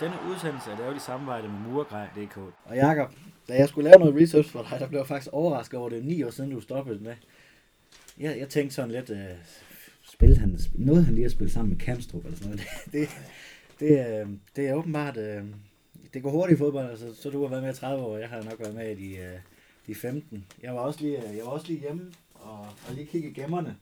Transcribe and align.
Denne 0.00 0.16
udsendelse 0.30 0.70
er 0.70 0.78
lavet 0.78 0.96
i 0.96 0.98
samarbejde 0.98 1.48
med 1.48 1.58
Murgrej.dk. 1.58 2.36
Og 2.64 2.76
Jakob, 2.76 3.12
da 3.48 3.54
jeg 3.54 3.68
skulle 3.68 3.90
lave 3.90 3.98
noget 3.98 4.22
research 4.22 4.50
for 4.50 4.62
dig, 4.70 4.80
der 4.80 4.88
blev 4.88 4.98
jeg 4.98 5.06
faktisk 5.06 5.32
overrasket 5.32 5.78
over, 5.78 5.86
at 5.86 5.92
det 5.92 5.98
er 5.98 6.04
ni 6.04 6.22
år 6.22 6.30
siden, 6.30 6.50
du 6.50 6.60
stoppede 6.60 7.04
med. 7.04 7.14
Jeg, 8.18 8.38
jeg 8.38 8.48
tænkte 8.48 8.74
sådan 8.74 8.90
lidt, 8.90 9.10
øh, 9.10 9.18
uh, 9.18 9.36
spillede 10.02 10.40
han, 10.40 10.58
noget 10.74 11.04
han 11.04 11.14
lige 11.14 11.24
at 11.24 11.30
spille 11.30 11.52
sammen 11.52 11.70
med 11.70 11.78
Kamstrup 11.78 12.24
eller 12.24 12.38
sådan 12.38 12.50
noget. 12.50 12.66
Det, 12.92 13.08
det, 13.80 13.88
det, 13.88 14.22
uh, 14.24 14.30
det 14.56 14.68
er 14.68 14.74
åbenbart, 14.74 15.16
uh, 15.16 15.48
det 16.14 16.22
går 16.22 16.30
hurtigt 16.30 16.56
i 16.56 16.58
fodbold, 16.58 16.90
altså, 16.90 17.14
så 17.14 17.30
du 17.30 17.42
har 17.42 17.48
været 17.48 17.62
med 17.62 17.74
i 17.74 17.76
30 17.76 18.04
år, 18.04 18.16
jeg 18.16 18.28
har 18.28 18.42
nok 18.42 18.60
været 18.60 18.74
med 18.74 18.96
i 18.96 19.14
de, 19.14 19.20
uh, 19.20 19.40
de 19.86 19.94
15. 19.94 20.46
Jeg 20.62 20.74
var 20.74 20.80
også 20.80 21.00
lige, 21.00 21.22
jeg 21.36 21.44
var 21.44 21.50
også 21.50 21.66
lige 21.66 21.80
hjemme 21.80 22.12
og, 22.34 22.60
og 22.60 22.94
lige 22.94 23.06
kigge 23.06 23.30
i 23.30 23.32
gemmerne. 23.32 23.76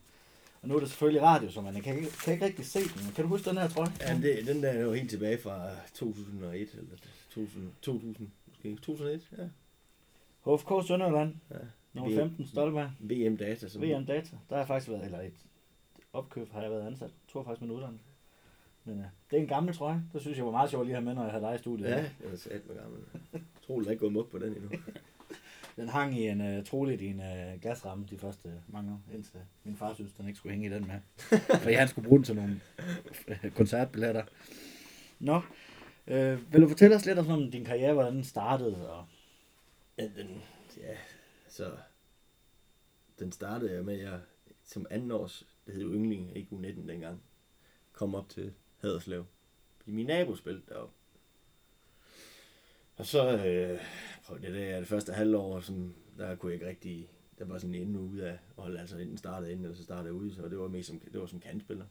Og 0.63 0.69
nu 0.69 0.75
er 0.77 0.81
det 0.81 0.89
selvfølgelig 0.89 1.23
radio, 1.23 1.51
så 1.51 1.61
man 1.61 1.83
kan 1.83 1.97
ikke, 1.97 2.11
kan 2.25 2.33
ikke 2.33 2.45
rigtig 2.45 2.67
se 2.67 2.79
den. 2.79 3.13
Kan 3.15 3.25
du 3.25 3.29
huske 3.29 3.51
den 3.51 3.59
her 3.59 3.69
trøje? 3.69 3.89
Ja, 4.01 4.19
det, 4.23 4.47
den 4.47 4.63
der 4.63 4.69
er 4.69 4.81
jo 4.81 4.93
helt 4.93 5.11
tilbage 5.11 5.39
fra 5.39 5.71
2001, 5.95 6.69
eller 6.73 6.97
2000, 7.31 7.73
2000 7.83 8.31
måske. 8.49 8.77
2001, 8.77 9.31
ja. 9.39 9.49
HFK 10.47 10.87
Sønderjylland, 10.87 11.35
ja. 11.51 11.57
nummer 11.93 12.13
VM 12.13 12.17
15, 12.17 12.47
Stoltenberg. 12.47 12.91
VM 13.01 13.37
Data. 13.37 13.69
Som 13.69 13.83
VM 13.83 14.07
Data. 14.07 14.31
Der 14.49 14.55
har 14.55 14.57
jeg 14.57 14.67
faktisk 14.67 14.91
været, 14.91 15.05
eller 15.05 15.21
et 15.21 15.35
opkøb 16.13 16.53
har 16.53 16.63
jeg 16.63 16.71
været 16.71 16.87
ansat. 16.87 17.09
Jeg 17.09 17.33
tror 17.33 17.43
faktisk 17.43 17.63
en 17.63 17.71
uddannelse. 17.71 18.05
Men 18.85 18.99
ja, 18.99 19.05
det 19.31 19.37
er 19.37 19.41
en 19.41 19.49
gammel 19.49 19.75
trøje. 19.75 20.03
Det 20.13 20.21
synes 20.21 20.37
jeg 20.37 20.47
var 20.47 20.51
meget 20.51 20.71
sjovt 20.71 20.87
lige 20.87 20.97
at 20.97 21.03
have 21.03 21.05
med, 21.05 21.15
når 21.15 21.23
jeg 21.23 21.31
havde 21.31 21.45
dig 21.45 21.55
i 21.55 21.59
studiet. 21.59 21.89
Ja, 21.89 21.97
jeg 21.97 22.33
er 22.33 22.37
sat 22.37 22.67
med 22.69 22.77
gammel. 22.77 23.01
Jeg 23.33 23.41
tror, 23.67 23.81
der 23.81 23.87
er 23.87 23.91
ikke 23.91 24.01
gået 24.01 24.13
muk 24.13 24.31
på 24.31 24.39
den 24.39 24.53
endnu. 24.53 24.69
Den 25.77 25.89
hang 25.89 26.19
i 26.19 26.29
en, 26.29 26.59
uh, 26.59 26.65
troligt 26.65 27.01
i 27.01 27.07
en 27.07 27.21
uh, 27.21 27.61
glasramme 27.63 28.07
de 28.11 28.19
første 28.19 28.63
mange 28.69 28.93
år, 28.93 29.15
indtil 29.15 29.41
min 29.65 29.77
far 29.77 29.95
synes, 29.95 30.13
den 30.13 30.27
ikke 30.27 30.39
skulle 30.39 30.53
hænge 30.53 30.67
i 30.67 30.73
den 30.73 30.87
med. 30.87 31.01
Fordi 31.63 31.75
han 31.75 31.89
skulle 31.89 32.09
bruge 32.09 32.19
den 32.19 32.25
til 32.25 32.37
nogle 32.37 32.61
uh, 33.29 33.51
koncertbilletter. 33.51 34.25
Nå, 35.19 35.41
øh, 36.07 36.53
vil 36.53 36.63
du 36.63 36.69
fortælle 36.69 36.97
os 36.97 37.07
lidt 37.07 37.19
om 37.19 37.51
din 37.51 37.65
karriere, 37.65 37.93
hvordan 37.93 38.15
den 38.15 38.25
startede? 38.25 38.93
Og... 38.93 39.07
Ja, 39.99 40.03
den, 40.03 40.43
ja, 40.77 40.97
så 41.49 41.77
den 43.19 43.33
startede 43.33 43.73
jeg 43.73 43.85
med, 43.85 43.95
at 43.95 44.01
jeg 44.01 44.21
som 44.65 44.87
anden 44.91 45.11
års, 45.11 45.47
det 45.67 45.75
hed 45.75 45.83
jo 45.83 45.93
Yngling, 45.93 46.37
ikke 46.37 46.57
U19 46.57 46.89
dengang, 46.89 47.23
kom 47.93 48.15
op 48.15 48.29
til 48.29 48.53
Haderslev. 48.81 49.27
Min 49.87 50.07
nabo 50.07 50.37
spillede 50.37 50.65
deroppe. 50.69 50.95
Og 52.97 53.07
så 53.07 53.47
øh, 53.47 53.81
prøv 54.27 54.41
det 54.41 54.55
der, 54.55 54.79
det 54.79 54.89
første 54.89 55.13
halvår, 55.13 55.61
sådan, 55.61 55.95
der 56.19 56.35
kunne 56.35 56.53
jeg 56.53 56.55
ikke 56.55 56.69
rigtig, 56.69 57.11
der 57.39 57.45
var 57.45 57.59
sådan 57.59 57.75
endnu 57.75 58.01
ud 58.01 58.19
af 58.19 58.39
at 58.59 58.79
altså 58.79 58.99
enten 58.99 59.19
startede 59.19 59.53
ind, 59.53 59.63
eller 59.63 59.77
så 59.77 59.83
startede 59.83 60.15
ude, 60.15 60.35
så 60.35 60.49
det 60.49 60.59
var 60.59 60.69
mest 60.69 60.89
som, 60.89 60.99
det 60.99 61.21
var 61.21 61.27
som 61.27 61.41
kantspiller. 61.41 61.85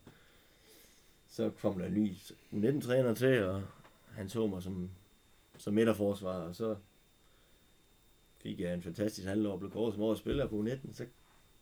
Så 1.28 1.50
kom 1.50 1.78
der 1.78 1.86
en 1.86 1.94
ny 1.94 2.12
U19-træner 2.52 3.14
til, 3.14 3.42
og 3.42 3.62
han 4.10 4.28
så 4.28 4.46
mig 4.46 4.62
som, 4.62 4.90
som 5.58 5.74
midterforsvar, 5.74 6.42
og 6.42 6.54
så 6.54 6.76
fik 8.42 8.60
jeg 8.60 8.74
en 8.74 8.82
fantastisk 8.82 9.28
halvår 9.28 9.52
og 9.52 9.58
blev 9.58 9.70
kåret 9.70 9.94
som 9.94 10.02
årets 10.02 10.20
spiller 10.20 10.46
på 10.46 10.62
U19. 10.62 10.92
Så 10.92 11.06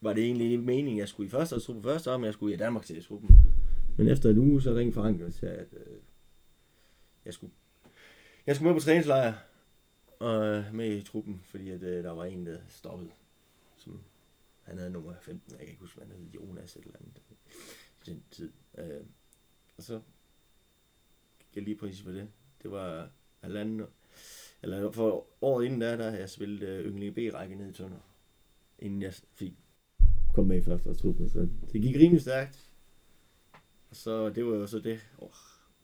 var 0.01 0.13
det 0.13 0.25
egentlig 0.25 0.51
ikke 0.51 0.65
meningen, 0.65 0.97
at 0.97 1.01
jeg 1.01 1.09
skulle 1.09 1.27
i 1.27 1.31
første 1.31 1.55
års 1.57 1.71
første 1.83 2.13
år, 2.13 2.17
men 2.17 2.25
jeg 2.25 2.35
skulle 2.35 2.55
i 2.55 2.59
Danmark 2.59 2.85
til 2.85 3.05
truppen. 3.05 3.37
Men 3.97 4.09
efter 4.09 4.31
en 4.31 4.39
uge, 4.39 4.63
så 4.63 4.75
ringede 4.75 4.95
Frank 4.95 5.21
og 5.21 5.33
sagde, 5.33 5.55
at 5.55 5.69
øh, 5.73 5.97
jeg 7.25 7.35
skulle 7.35 7.53
jeg 8.47 8.57
skulle 8.57 8.73
med 8.73 8.81
på 8.81 8.85
træningslejr 8.85 9.35
og 10.21 10.47
øh, 10.47 10.75
med 10.75 10.97
i 10.97 11.03
truppen, 11.03 11.41
fordi 11.45 11.71
at, 11.71 11.83
øh, 11.83 12.05
der 12.05 12.11
var 12.11 12.25
en, 12.25 12.47
der 12.47 12.59
stoppede. 12.69 13.11
Som, 13.77 14.01
han 14.63 14.79
havde 14.79 14.91
nummer 14.91 15.15
15, 15.21 15.51
jeg 15.51 15.59
kan 15.59 15.69
ikke 15.69 15.81
huske, 15.81 15.97
hvad 15.97 16.07
han 16.07 16.17
hed, 16.17 16.31
Jonas 16.31 16.77
eller 16.77 16.91
andet 17.01 17.23
øh, 17.31 17.37
i 18.07 18.11
den 18.11 18.25
tid. 18.31 18.53
Øh, 18.79 19.01
og 19.77 19.83
så 19.83 20.01
gik 21.39 21.57
jeg 21.57 21.65
lige 21.65 21.77
præcis 21.77 22.03
på 22.03 22.13
det. 22.13 22.29
Det 22.63 22.71
var 22.71 23.11
halvanden, 23.41 23.87
eller 24.63 24.91
for 24.91 25.27
året 25.41 25.65
inden 25.65 25.81
der, 25.81 25.97
der 25.97 26.05
havde 26.05 26.21
jeg 26.21 26.31
spillet 26.31 26.63
øh, 26.69 26.87
yndling 26.87 27.15
B-række 27.15 27.55
ned 27.55 27.71
i 27.71 27.73
Tønder, 27.73 28.01
inden 28.79 29.03
jeg 29.03 29.15
fik 29.15 29.55
kom 30.35 30.47
med 30.47 30.57
i 30.57 30.63
første 30.63 30.95
truppen. 30.95 31.29
Så 31.29 31.49
det 31.73 31.83
gik 31.83 31.97
rimelig 31.97 32.21
stærkt. 32.21 32.71
Og 33.91 33.97
så 33.97 34.31
det 34.31 34.47
var 34.47 34.55
jo 34.55 34.67
så 34.67 34.79
det 34.79 35.01
år, 35.19 35.37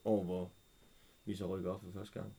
år 0.04 0.24
hvor 0.24 0.52
vi 1.24 1.34
så 1.34 1.46
rykkede 1.46 1.74
op 1.74 1.82
for 1.82 1.90
første 1.92 2.20
gang. 2.20 2.34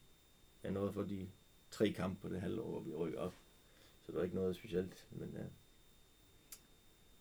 Jeg 0.63 0.71
nåede 0.71 0.93
for 0.93 1.01
de 1.01 1.27
tre 1.71 1.91
kampe 1.91 2.21
på 2.21 2.29
det 2.33 2.41
halve 2.41 2.61
år, 2.61 2.69
hvor 2.69 2.79
vi 2.79 2.93
rykker 2.93 3.19
op. 3.19 3.33
Så 4.01 4.11
det 4.11 4.15
var 4.15 4.23
ikke 4.23 4.35
noget 4.35 4.55
specielt. 4.55 5.07
Men 5.11 5.33
ja. 5.33 5.43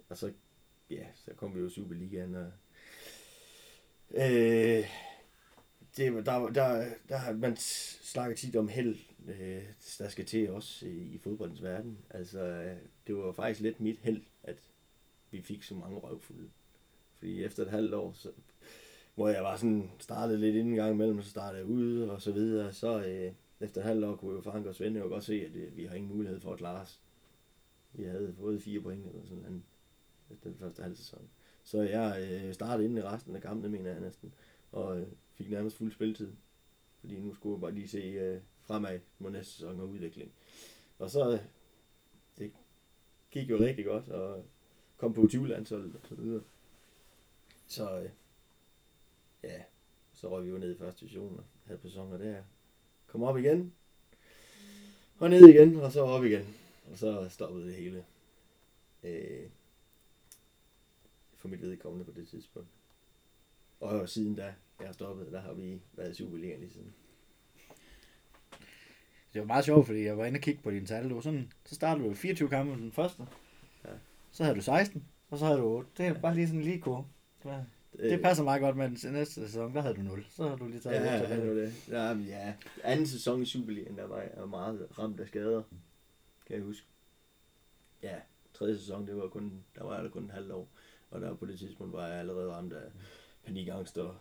Og 0.09 0.17
så, 0.17 0.33
ja, 0.91 1.07
så 1.15 1.35
kom 1.35 1.55
vi 1.55 1.61
jo 1.61 1.67
i 1.67 1.71
Superligaen, 1.71 2.35
og 2.35 2.53
øh, 4.11 4.85
det, 5.97 6.27
der, 6.27 6.49
der, 6.49 6.95
der 7.09 7.17
har 7.17 7.33
man 7.33 7.57
snakket 7.57 8.39
tit 8.39 8.57
om 8.57 8.69
held, 8.69 8.99
øh, 9.29 9.63
der 9.99 10.09
skal 10.09 10.27
til 10.27 10.51
også 10.51 10.87
i, 10.87 10.99
i 10.99 11.19
fodboldens 11.19 11.63
verden. 11.63 11.99
Altså, 12.11 12.41
øh, 12.41 12.77
det 13.07 13.17
var 13.17 13.33
faktisk 13.33 13.61
lidt 13.61 13.81
mit 13.81 13.99
held, 13.99 14.23
at 14.43 14.57
vi 15.31 15.43
fik 15.43 15.63
så 15.63 15.75
mange 15.75 15.99
røvfulde. 15.99 16.51
Fordi 17.19 17.45
efter 17.45 17.63
et 17.63 17.71
halvt 17.71 17.95
år, 17.95 18.13
så, 18.13 18.33
hvor 19.15 19.29
jeg 19.29 19.43
var 19.43 19.57
sådan, 19.57 19.91
startede 19.99 20.39
lidt 20.39 20.57
inden 20.57 20.75
gang 20.75 20.95
imellem, 20.95 21.23
så 21.23 21.31
startede 21.31 21.61
jeg 21.61 21.67
ude 21.67 22.11
og 22.11 22.23
så 22.23 22.33
videre, 22.33 22.73
så 22.73 23.05
øh, 23.05 23.33
efter 23.61 23.81
et 23.81 23.87
halvt 23.87 24.05
år 24.05 24.17
kunne 24.17 24.35
jo 24.35 24.41
Frank 24.41 24.67
og 24.67 24.75
Svend 24.75 24.97
jo 24.97 25.05
godt 25.05 25.25
se, 25.25 25.47
at 25.47 25.55
øh, 25.55 25.77
vi 25.77 25.85
har 25.85 25.95
ingen 25.95 26.17
mulighed 26.17 26.41
for 26.41 26.53
at 26.53 26.59
klare 26.59 26.81
os. 26.81 27.01
Vi 27.93 28.05
havde 28.05 28.35
fået 28.39 28.63
fire 28.63 28.81
point 28.81 29.07
eller 29.07 29.23
sådan 29.25 29.43
noget 29.43 29.63
efter 30.31 30.51
den 30.51 30.59
første 30.59 30.83
halv 30.83 30.97
sæson. 30.97 31.29
Så 31.65 31.83
jeg 31.83 32.29
øh, 32.31 32.55
startede 32.55 32.85
inden 32.85 32.99
i 32.99 33.03
resten 33.03 33.37
af 33.37 33.43
kampene, 33.43 33.69
mener 33.69 33.91
jeg 33.91 34.01
næsten, 34.01 34.35
og 34.73 35.01
øh, 35.01 35.07
fik 35.33 35.51
nærmest 35.51 35.77
fuld 35.77 35.93
spilletid. 35.93 36.33
Fordi 37.01 37.21
nu 37.21 37.35
skulle 37.35 37.55
jeg 37.55 37.61
bare 37.61 37.75
lige 37.75 37.89
se 37.89 37.99
øh, 37.99 38.41
fremad 38.61 39.01
mod 39.19 39.31
næste 39.31 39.53
sæson 39.53 39.81
og 39.81 39.89
udvikling. 39.89 40.33
Og 40.99 41.11
så, 41.11 41.33
øh, 41.33 41.39
det 42.39 42.53
gik 43.31 43.51
jo 43.51 43.59
rigtig 43.59 43.85
godt, 43.85 44.09
og 44.09 44.45
kom 44.97 45.13
på 45.13 45.27
20 45.27 45.49
landsholdet 45.49 45.95
og 46.03 46.09
så 46.09 46.15
videre. 46.15 46.43
Så 47.67 48.01
øh, 48.01 48.11
ja, 49.43 49.63
så 50.13 50.31
røg 50.31 50.45
vi 50.45 50.51
jo 50.51 50.59
ned 50.59 50.75
i 50.75 50.79
første 50.79 51.01
division 51.01 51.39
og 51.39 51.45
havde 51.67 51.81
sæsoner 51.81 52.19
der. 52.19 52.43
Kom 53.07 53.23
op 53.23 53.39
igen, 53.39 53.73
og 55.21 55.31
ned 55.31 55.49
igen, 55.49 55.77
og 55.77 55.93
så 55.93 56.01
op 56.01 56.25
igen. 56.25 56.55
Og 56.93 56.99
så 56.99 57.29
stoppede 57.29 57.67
det 57.67 57.75
hele. 57.75 58.05
Øh, 59.03 59.51
for 61.37 61.49
mit 61.49 61.63
vedkommende 61.63 62.05
på 62.05 62.13
det 62.21 62.29
tidspunkt. 62.29 62.69
Og 63.81 64.09
siden 64.09 64.35
da 64.35 64.55
jeg 64.81 64.89
har 64.89 64.93
stoppet, 64.93 65.33
der 65.33 65.41
har 65.41 65.53
vi 65.53 65.81
været 65.93 66.11
i 66.11 66.15
Superligaen 66.15 66.61
lige 66.61 66.73
siden. 66.73 66.95
Det 69.33 69.41
var 69.41 69.47
meget 69.47 69.65
sjovt, 69.65 69.87
fordi 69.87 70.05
jeg 70.05 70.19
var 70.19 70.27
inde 70.27 70.39
og 70.39 70.43
kigge 70.43 70.63
på 70.63 70.71
dine 70.71 70.87
tal. 70.87 71.09
Du 71.11 71.15
var 71.15 71.21
sådan, 71.21 71.53
så 71.65 71.75
startede 71.75 72.09
du 72.09 72.15
24 72.15 72.49
kampe 72.49 72.73
den 72.73 72.93
første. 72.93 73.27
Ja. 73.85 73.91
Så 74.31 74.45
havde 74.45 74.57
du 74.57 74.63
16, 74.63 75.05
og 75.31 75.39
så 75.39 75.45
havde 75.45 75.59
du 75.59 75.65
8. 75.65 75.91
Det 75.97 76.07
er 76.07 76.21
bare 76.21 76.35
lige 76.35 76.47
sådan 76.47 76.63
lige 76.63 76.81
kurve. 76.81 77.05
Det 78.03 78.23
passer 78.23 78.45
meget 78.45 78.61
godt 78.61 78.77
med 78.77 78.91
den 78.91 79.13
næste 79.13 79.35
sæson, 79.35 79.75
der 79.75 79.81
havde 79.81 79.95
du 79.95 80.03
0. 80.03 80.25
Så 80.29 80.49
har 80.49 80.57
du 80.57 80.67
lige 80.67 80.81
taget 80.81 81.05
ja, 81.05 81.15
ja, 81.15 81.37
det. 81.37 81.57
det. 81.57 81.89
Ja, 81.89 82.13
ja, 82.13 82.55
anden 82.85 83.07
sæson 83.07 83.43
i 83.43 83.47
Superligaen, 83.47 83.97
der 83.99 84.07
var 84.07 84.21
jeg 84.21 84.49
meget 84.49 84.89
ramt 84.99 85.21
af 85.21 85.29
skader. 85.29 85.63
Kan 86.47 86.57
jeg 86.57 86.65
huske. 86.65 86.87
Ja, 88.03 88.17
tredje 88.55 88.79
sæson, 88.79 89.07
det 89.07 89.17
var 89.17 89.29
kun, 89.29 89.65
der 89.77 89.85
var 89.85 89.95
jeg 89.95 90.05
der 90.05 90.11
kun 90.11 90.23
en 90.23 90.31
halv 90.31 90.53
år. 90.53 90.69
Og 91.11 91.21
der 91.21 91.35
på 91.35 91.47
det 91.47 91.59
tidspunkt 91.59 91.93
var 91.93 92.07
jeg 92.07 92.19
allerede 92.19 92.53
ramt 92.53 92.73
af 92.73 92.91
panikangst 93.45 93.99
og, 93.99 94.17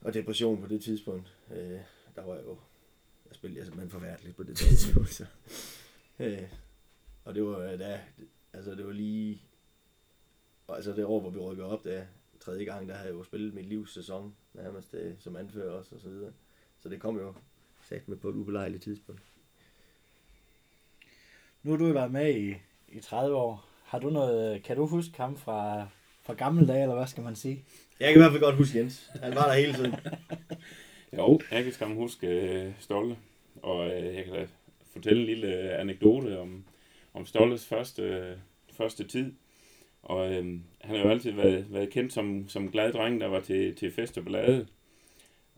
og 0.00 0.14
depression 0.14 0.60
på 0.62 0.68
det 0.68 0.82
tidspunkt. 0.82 1.36
Øh, 1.50 1.80
der 2.16 2.24
var 2.24 2.34
jeg 2.34 2.44
jo, 2.44 2.58
jeg 3.28 3.34
spillede 3.34 3.58
jeg 3.58 3.66
simpelthen 3.66 3.90
forfærdeligt 3.90 4.36
på 4.36 4.42
det 4.42 4.56
tidspunkt. 4.56 5.14
Så. 5.14 5.26
Øh, 6.18 6.42
og 7.24 7.34
det 7.34 7.44
var 7.44 7.76
da, 7.76 8.00
altså 8.52 8.74
det 8.74 8.86
var 8.86 8.92
lige, 8.92 9.42
altså 10.68 10.92
det 10.92 11.04
år, 11.04 11.20
hvor 11.20 11.30
vi 11.30 11.38
rykker 11.38 11.64
op, 11.64 11.84
der, 11.84 12.04
tredje 12.40 12.64
gang, 12.64 12.88
der 12.88 12.94
havde 12.94 13.08
jeg 13.08 13.14
jo 13.14 13.24
spillet 13.24 13.54
mit 13.54 13.66
livs 13.66 13.94
sæson, 13.94 14.34
nærmest 14.54 14.92
det, 14.92 15.16
som 15.18 15.36
anfører 15.36 15.72
også, 15.72 15.94
og 15.94 16.00
så 16.00 16.08
videre. 16.08 16.32
Så 16.78 16.88
det 16.88 17.00
kom 17.00 17.18
jo 17.18 17.34
sagt 17.82 18.08
med 18.08 18.16
på 18.16 18.28
et 18.28 18.34
ubelejligt 18.34 18.82
tidspunkt. 18.82 19.22
Nu 21.62 21.70
har 21.70 21.78
du 21.78 21.86
jo 21.86 21.92
været 21.92 22.12
med 22.12 22.34
i, 22.34 22.54
i 22.88 23.00
30 23.00 23.36
år. 23.36 23.68
Har 23.84 23.98
du 23.98 24.10
noget, 24.10 24.62
kan 24.62 24.76
du 24.76 24.86
huske 24.86 25.16
ham 25.16 25.36
fra, 25.36 25.86
fra 26.22 26.34
gamle 26.34 26.66
dage, 26.66 26.82
eller 26.82 26.94
hvad 26.94 27.06
skal 27.06 27.22
man 27.22 27.36
sige? 27.36 27.64
Jeg 28.00 28.08
kan 28.08 28.16
i 28.16 28.22
hvert 28.22 28.32
fald 28.32 28.42
godt 28.42 28.56
huske 28.56 28.78
Jens. 28.78 29.10
Han 29.22 29.34
var 29.34 29.46
der 29.46 29.52
hele 29.52 29.74
tiden. 29.74 29.94
jo, 31.18 31.40
jeg 31.50 31.64
kan 31.64 31.72
skam 31.72 31.94
huske 31.94 32.66
uh, 32.66 32.82
Stolle. 32.82 33.16
Og 33.62 33.86
uh, 33.86 34.14
jeg 34.14 34.24
kan 34.24 34.34
da 34.34 34.46
fortælle 34.92 35.20
en 35.20 35.26
lille 35.26 35.70
anekdote 35.70 36.38
om, 36.38 36.64
om 37.14 37.26
Stolles 37.26 37.66
første, 37.66 38.34
første 38.72 39.04
tid. 39.04 39.32
Og 40.02 40.32
øhm, 40.32 40.62
han 40.80 40.96
har 40.96 41.04
jo 41.04 41.10
altid 41.10 41.32
været, 41.32 41.72
været 41.72 41.90
kendt 41.90 42.12
som, 42.12 42.48
som 42.48 42.70
glad 42.70 42.92
dreng, 42.92 43.20
der 43.20 43.26
var 43.26 43.40
til, 43.40 43.74
til 43.74 43.92
fest 43.92 44.18
og 44.18 44.24
ballade. 44.24 44.66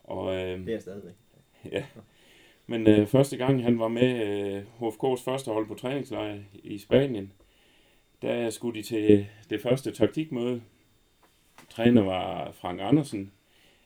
Og, 0.03 0.35
øhm, 0.35 0.65
det 0.65 0.75
er 0.75 0.79
stadigvæk. 0.79 1.13
Ja. 1.71 1.83
Men 2.67 2.87
øh, 2.87 3.07
første 3.07 3.37
gang 3.37 3.63
han 3.63 3.79
var 3.79 3.87
med 3.87 4.27
øh, 4.27 4.63
HFK's 4.81 5.23
første 5.25 5.51
hold 5.51 5.67
på 5.67 5.73
træningslejr 5.73 6.39
i 6.53 6.77
Spanien, 6.77 7.31
der 8.21 8.49
skulle 8.49 8.81
de 8.81 8.87
til 8.87 9.27
det 9.49 9.61
første 9.61 9.91
taktikmøde. 9.91 10.61
Træner 11.69 12.01
var 12.01 12.51
Frank 12.51 12.79
Andersen, 12.81 13.31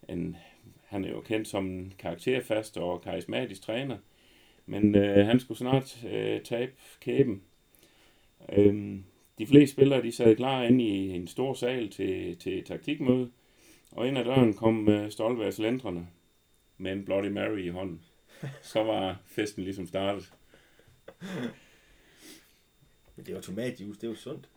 en 0.09 0.37
han 0.87 1.05
er 1.05 1.09
jo 1.09 1.21
kendt 1.21 1.47
som 1.47 1.65
en 1.65 1.93
karakterfast 1.99 2.77
og 2.77 3.01
karismatisk 3.01 3.61
træner, 3.61 3.97
men 4.65 4.95
øh, 4.95 5.25
han 5.25 5.39
skulle 5.39 5.57
snart 5.57 6.05
øh, 6.11 6.41
tabe 6.41 6.71
kæben. 7.01 7.41
Øh, 8.53 8.99
de 9.37 9.47
fleste 9.47 9.73
spillere 9.75 10.01
de 10.03 10.11
sad 10.11 10.35
klar 10.35 10.63
inde 10.63 10.83
i 10.83 11.09
en 11.09 11.27
stor 11.27 11.53
sal 11.53 11.89
til, 11.89 12.37
til 12.37 12.63
taktikmøde, 12.63 13.31
og 13.91 14.07
ind 14.07 14.17
ad 14.17 14.23
døren 14.25 14.53
kom 14.53 14.89
øh, 14.89 15.11
Stolbergs 15.11 15.59
lendrene 15.59 16.07
med 16.77 16.91
en 16.91 17.05
Bloody 17.05 17.27
Mary 17.27 17.59
i 17.59 17.69
hånden. 17.69 18.01
Så 18.61 18.83
var 18.83 19.21
festen 19.25 19.63
ligesom 19.63 19.87
startet. 19.87 20.33
Men 23.15 23.25
det 23.25 23.29
er 23.31 23.35
jo 23.35 23.41
tomatjuice, 23.41 23.99
det 24.01 24.03
er 24.03 24.11
jo 24.11 24.15
sundt. 24.15 24.49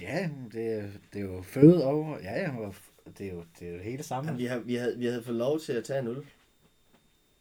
Ja, 0.00 0.30
det, 0.52 0.72
er- 0.72 0.90
det 1.12 1.20
er 1.20 1.24
jo 1.24 1.42
føde 1.42 1.84
og... 1.86 2.18
Ja, 2.22 2.40
ja, 2.40 2.70
det 3.18 3.26
er 3.26 3.32
jo 3.32 3.44
det 3.58 3.68
er 3.68 3.72
jo 3.72 3.78
hele 3.82 4.02
samme. 4.02 4.28
Jamen, 4.28 4.38
vi, 4.38 4.44
har, 4.44 4.58
vi, 4.58 4.74
havde, 4.74 4.98
vi 4.98 5.04
havde 5.06 5.22
fået 5.22 5.36
lov 5.36 5.60
til 5.60 5.72
at 5.72 5.84
tage 5.84 6.00
en 6.00 6.06
øl 6.06 6.24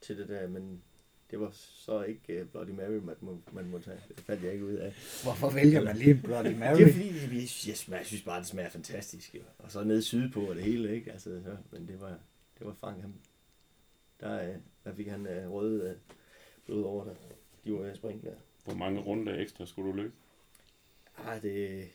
til 0.01 0.18
det 0.18 0.30
der, 0.30 0.48
men 0.48 0.81
det 1.31 1.39
var 1.39 1.50
så 1.54 2.04
ikke 2.04 2.42
uh, 2.42 2.48
Bloody 2.48 2.69
Mary, 2.69 2.89
man 2.89 3.16
må, 3.22 3.38
man 3.51 3.69
må 3.69 3.80
tage. 3.80 4.00
Det 4.07 4.19
fandt 4.19 4.44
jeg 4.44 4.54
ikke 4.54 4.66
ud 4.66 4.74
af. 4.74 4.94
Hvorfor 5.24 5.50
vælger 5.50 5.83
man 5.83 5.98
lige 5.98 6.22
Bloody 6.24 6.56
Mary? 6.56 6.78
Det 6.78 6.88
er 6.88 6.92
fordi, 6.92 7.69
jeg, 7.69 7.78
smager, 7.78 8.00
jeg 8.00 8.07
synes 8.07 8.24
bare, 8.24 8.39
det 8.39 8.48
smager 8.48 8.69
fantastisk. 8.69 9.36
Jo. 9.36 9.42
Og 9.57 9.72
så 9.72 9.83
nede 9.83 10.01
sydpå 10.01 10.42
og 10.42 10.56
det 10.56 10.63
hele, 10.63 10.95
ikke? 10.95 11.12
Altså, 11.12 11.42
så, 11.44 11.57
men 11.72 11.88
det 11.88 12.01
var, 12.01 12.19
det 12.60 12.68
var 12.68 12.74
Frank, 12.74 13.01
han, 13.01 13.13
der, 14.19 14.50
øh, 14.50 14.56
der 14.83 14.94
fik 14.94 15.07
han 15.07 15.22
uh, 15.22 15.54
røde 15.54 15.89
uh, 15.89 16.16
blod 16.66 16.83
over 16.83 17.04
der. 17.04 17.13
De 17.66 17.74
var 17.74 17.80
ved 17.80 17.89
at 17.89 17.98
springe 17.98 18.30
der. 18.30 18.36
Hvor 18.66 18.74
mange 18.74 19.01
runder 19.01 19.36
ekstra 19.36 19.66
skulle 19.66 19.92
du 19.92 19.95
løbe? 19.95 20.13
Ah, 21.18 21.42
det... 21.42 21.88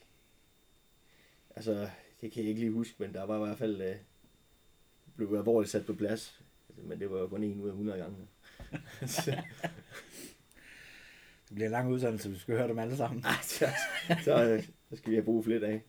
Altså, 1.57 1.89
det 2.21 2.33
kan 2.33 2.43
jeg 2.43 2.49
ikke 2.49 2.61
lige 2.61 2.73
huske, 2.73 2.95
men 2.99 3.15
der 3.15 3.23
var 3.23 3.37
i 3.37 3.47
hvert 3.47 3.59
fald... 3.59 3.81
Uh, 3.81 3.97
blev 5.17 5.35
alvorligt 5.35 5.71
sat 5.71 5.87
på 5.87 5.95
plads. 5.95 6.41
Men 6.77 7.01
det 7.01 7.11
var 7.11 7.19
jo 7.19 7.27
kun 7.27 7.43
en 7.43 7.61
ud 7.61 7.69
af 7.69 7.73
100 7.73 7.99
gange. 7.99 8.17
Det 11.49 11.55
bliver 11.55 11.67
en 11.67 11.73
lang 11.73 11.93
udsendelse, 11.93 12.31
vi 12.31 12.39
skal 12.39 12.57
høre 12.57 12.69
dem 12.69 12.79
alle 12.79 12.97
sammen. 12.97 13.25
ej, 13.25 13.33
så, 13.43 13.67
så, 14.25 14.45
øh, 14.45 14.63
så 14.91 14.97
skal 14.97 15.11
vi 15.11 15.17
have 15.17 15.25
brug 15.25 15.45
for 15.45 15.51
lidt 15.51 15.65
af. 15.65 15.83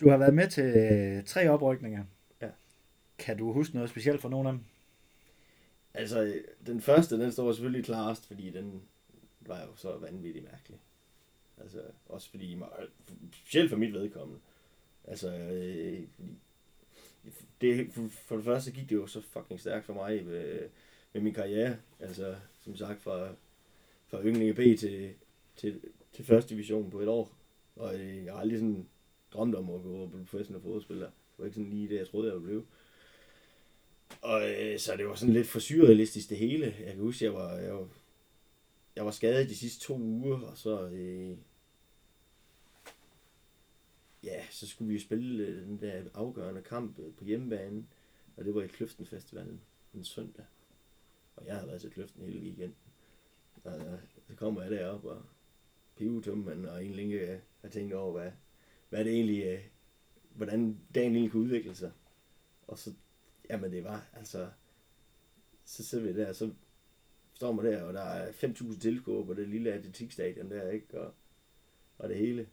Du 0.00 0.08
har 0.08 0.16
været 0.16 0.34
med 0.34 0.48
til 0.48 0.64
øh, 0.64 1.24
tre 1.24 1.48
oprykninger. 1.48 2.04
Ja. 2.42 2.48
Kan 3.18 3.38
du 3.38 3.52
huske 3.52 3.74
noget 3.74 3.90
specielt 3.90 4.20
for 4.20 4.28
nogen 4.28 4.46
af 4.46 4.52
dem? 4.52 4.64
Altså, 5.94 6.42
den 6.66 6.80
første, 6.80 7.20
den 7.20 7.32
står 7.32 7.52
selvfølgelig 7.52 7.84
klarest, 7.84 8.26
fordi 8.26 8.50
den 8.50 8.82
var 9.40 9.60
jo 9.60 9.76
så 9.76 9.96
vanvittigt 9.96 10.44
mærkelig. 10.44 10.80
Altså, 11.58 11.82
også 12.06 12.30
fordi, 12.30 12.58
specielt 13.32 13.70
for 13.70 13.76
mit 13.76 13.94
vedkommende. 13.94 14.40
Altså, 15.04 15.32
øh, 15.32 16.02
det, 17.60 17.92
for, 17.92 18.08
for 18.08 18.36
det 18.36 18.44
første 18.44 18.70
gik 18.70 18.90
det 18.90 18.96
jo 18.96 19.06
så 19.06 19.20
fucking 19.20 19.60
stærkt 19.60 19.86
for 19.86 19.94
mig 19.94 20.24
med, 20.24 20.68
med 21.12 21.22
min 21.22 21.34
karriere. 21.34 21.76
Altså, 22.00 22.36
som 22.60 22.76
sagt, 22.76 23.02
fra, 23.02 23.28
fra 24.06 24.22
ynglinge 24.22 24.54
B 24.54 24.78
til, 24.78 25.14
til, 25.56 25.80
til 26.12 26.24
første 26.24 26.54
division 26.54 26.90
på 26.90 27.00
et 27.00 27.08
år. 27.08 27.32
Og 27.76 27.94
øh, 27.94 28.24
jeg 28.24 28.32
har 28.32 28.40
aldrig 28.40 28.58
sådan 28.58 28.88
drømt 29.32 29.54
om 29.54 29.70
at 29.70 29.82
gå 29.82 30.06
på 30.06 30.18
professionel 30.18 30.62
fodboldspiller. 30.62 31.06
Det 31.06 31.38
var 31.38 31.44
ikke 31.44 31.54
sådan 31.54 31.70
lige 31.70 31.88
det, 31.88 31.96
jeg 31.96 32.08
troede, 32.08 32.26
jeg 32.26 32.34
ville 32.34 32.46
blive. 32.46 32.66
Og 34.22 34.50
øh, 34.50 34.78
så 34.78 34.96
det 34.96 35.06
var 35.06 35.14
sådan 35.14 35.34
lidt 35.34 35.46
for 35.46 35.60
surrealistisk 35.60 36.28
det 36.30 36.38
hele. 36.38 36.76
Jeg 36.80 36.92
kan 36.92 37.02
huske, 37.02 37.24
jeg 37.24 37.34
var, 37.34 37.54
jeg 37.54 37.74
var, 37.74 37.88
jeg 38.96 39.04
var 39.04 39.10
skadet 39.10 39.48
de 39.48 39.56
sidste 39.56 39.84
to 39.84 39.98
uger, 39.98 40.40
og 40.40 40.58
så, 40.58 40.88
øh, 40.88 41.36
ja, 44.24 44.42
så 44.50 44.66
skulle 44.66 44.88
vi 44.88 44.94
jo 44.94 45.00
spille 45.00 45.46
øh, 45.46 45.62
den 45.66 45.80
der 45.80 46.02
afgørende 46.14 46.62
kamp 46.62 46.98
øh, 46.98 47.14
på 47.14 47.24
hjemmebane, 47.24 47.84
og 48.36 48.44
det 48.44 48.54
var 48.54 48.62
i 48.62 48.66
Kløften 48.66 49.06
Festivalen 49.06 49.60
en 49.94 50.04
søndag. 50.04 50.44
Og 51.40 51.46
jeg 51.46 51.56
har 51.56 51.66
været 51.66 51.80
til 51.80 51.90
Kløften 51.90 52.24
hele 52.24 52.40
weekenden. 52.40 52.76
Og 53.64 53.78
øh, 53.78 53.98
så 54.28 54.34
kommer 54.36 54.62
jeg 54.62 54.70
derop 54.70 55.04
og 55.04 55.22
pivetummen, 55.96 56.64
og 56.64 56.82
egentlig 56.82 57.04
ikke 57.04 57.32
øh, 57.32 57.38
har 57.60 57.68
tænkt 57.68 57.94
over, 57.94 58.12
hvad, 58.12 58.32
hvad 58.88 59.04
det 59.04 59.12
egentlig, 59.12 59.42
er, 59.42 59.58
hvordan 60.34 60.80
dagen 60.94 61.12
egentlig 61.12 61.32
kunne 61.32 61.42
udvikle 61.42 61.74
sig. 61.74 61.92
Og 62.66 62.78
så 62.78 62.94
Jamen 63.50 63.72
det 63.72 63.84
var, 63.84 64.06
altså, 64.12 64.50
så 65.64 65.84
sidder 65.84 66.12
vi 66.12 66.20
der, 66.20 66.32
så 66.32 66.52
står 67.34 67.52
man 67.52 67.64
der, 67.64 67.82
og 67.82 67.94
der 67.94 68.00
er 68.00 68.32
5.000 68.32 68.80
tilskuere 68.80 69.26
på 69.26 69.34
det 69.34 69.48
lille 69.48 69.72
atletikstadion 69.72 70.50
der, 70.50 70.70
ikke? 70.70 71.00
Og, 71.00 71.14
og 71.98 72.08
det 72.08 72.16
hele. 72.16 72.48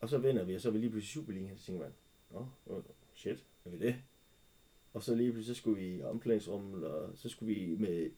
Og 0.00 0.08
så 0.08 0.18
vinder 0.18 0.44
vi, 0.44 0.54
og 0.54 0.60
så 0.60 0.68
er 0.68 0.72
vi 0.72 0.78
lige 0.78 0.90
pludselig 0.90 1.12
Superligaen, 1.12 1.58
så 1.58 1.64
tænker 1.64 1.82
man, 1.82 1.92
nå, 2.30 2.46
oh, 2.66 2.82
shit, 3.14 3.44
er 3.64 3.70
vi 3.70 3.78
det? 3.78 3.96
Og 4.94 5.02
så 5.02 5.14
lige 5.14 5.32
pludselig, 5.32 5.56
så 5.56 5.60
skulle 5.60 5.82
vi 5.82 5.96
i 5.96 6.02
omklædningsrummet, 6.02 6.84
og 6.84 7.10
så 7.14 7.28
skulle 7.28 7.54
vi 7.54 7.76
med, 7.78 8.10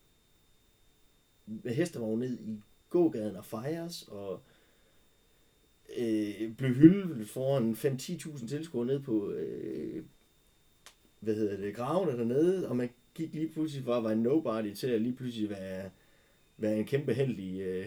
med 1.46 1.74
hestevogn 1.74 2.18
ned 2.18 2.38
i 2.38 2.62
gågaden 2.90 3.36
og 3.36 3.44
fejres, 3.44 4.08
og 4.08 4.40
øh, 5.98 6.56
blev 6.56 6.74
hyldet 6.74 7.28
foran 7.28 7.72
5-10.000 7.72 8.48
tilskuere 8.48 8.86
ned 8.86 9.00
på, 9.00 9.30
øh, 9.30 10.04
hvad 11.20 11.34
hedder 11.34 11.56
det, 11.56 11.74
gravene 11.74 12.18
dernede, 12.18 12.68
og 12.68 12.76
man 12.76 12.90
gik 13.14 13.34
lige 13.34 13.48
pludselig 13.48 13.84
fra 13.84 13.98
at 13.98 14.04
være 14.04 14.16
nobody 14.16 14.74
til 14.74 14.86
at 14.86 15.02
lige 15.02 15.16
pludselig 15.16 15.50
være, 15.50 15.90
være 16.56 16.78
en 16.78 16.84
kæmpe 16.84 17.14
held 17.14 17.38
i, 17.38 17.62
øh, 17.62 17.86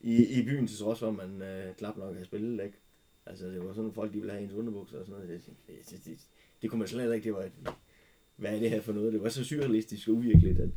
i, 0.00 0.40
i 0.40 0.44
byen, 0.44 0.66
til 0.66 0.78
trods 0.78 0.98
for, 0.98 1.08
at 1.08 1.14
man 1.14 1.42
øh, 1.42 1.74
klap 1.74 1.96
nok 1.96 2.12
havde 2.12 2.26
spillet, 2.26 2.64
ikke? 2.64 2.78
Altså, 3.26 3.46
det 3.46 3.64
var 3.64 3.72
sådan, 3.72 3.92
folk 3.92 4.12
de 4.12 4.18
ville 4.18 4.32
have 4.32 4.44
ens 4.44 4.52
underbukser 4.52 4.98
og 4.98 5.06
sådan 5.06 5.20
noget. 5.20 5.40
Det, 5.46 5.54
det, 5.66 5.90
det, 5.90 6.04
det, 6.04 6.18
det 6.62 6.70
kunne 6.70 6.78
man 6.78 6.88
slet 6.88 7.14
ikke, 7.14 7.24
det 7.24 7.34
var, 7.34 7.42
et 7.42 7.52
hvad 8.36 8.54
er 8.54 8.58
det 8.60 8.70
her 8.70 8.80
for 8.80 8.92
noget? 8.92 9.12
Det 9.12 9.22
var 9.22 9.28
så 9.28 9.44
surrealistisk 9.44 10.08
og 10.08 10.14
uvirkeligt, 10.14 10.60
at, 10.60 10.70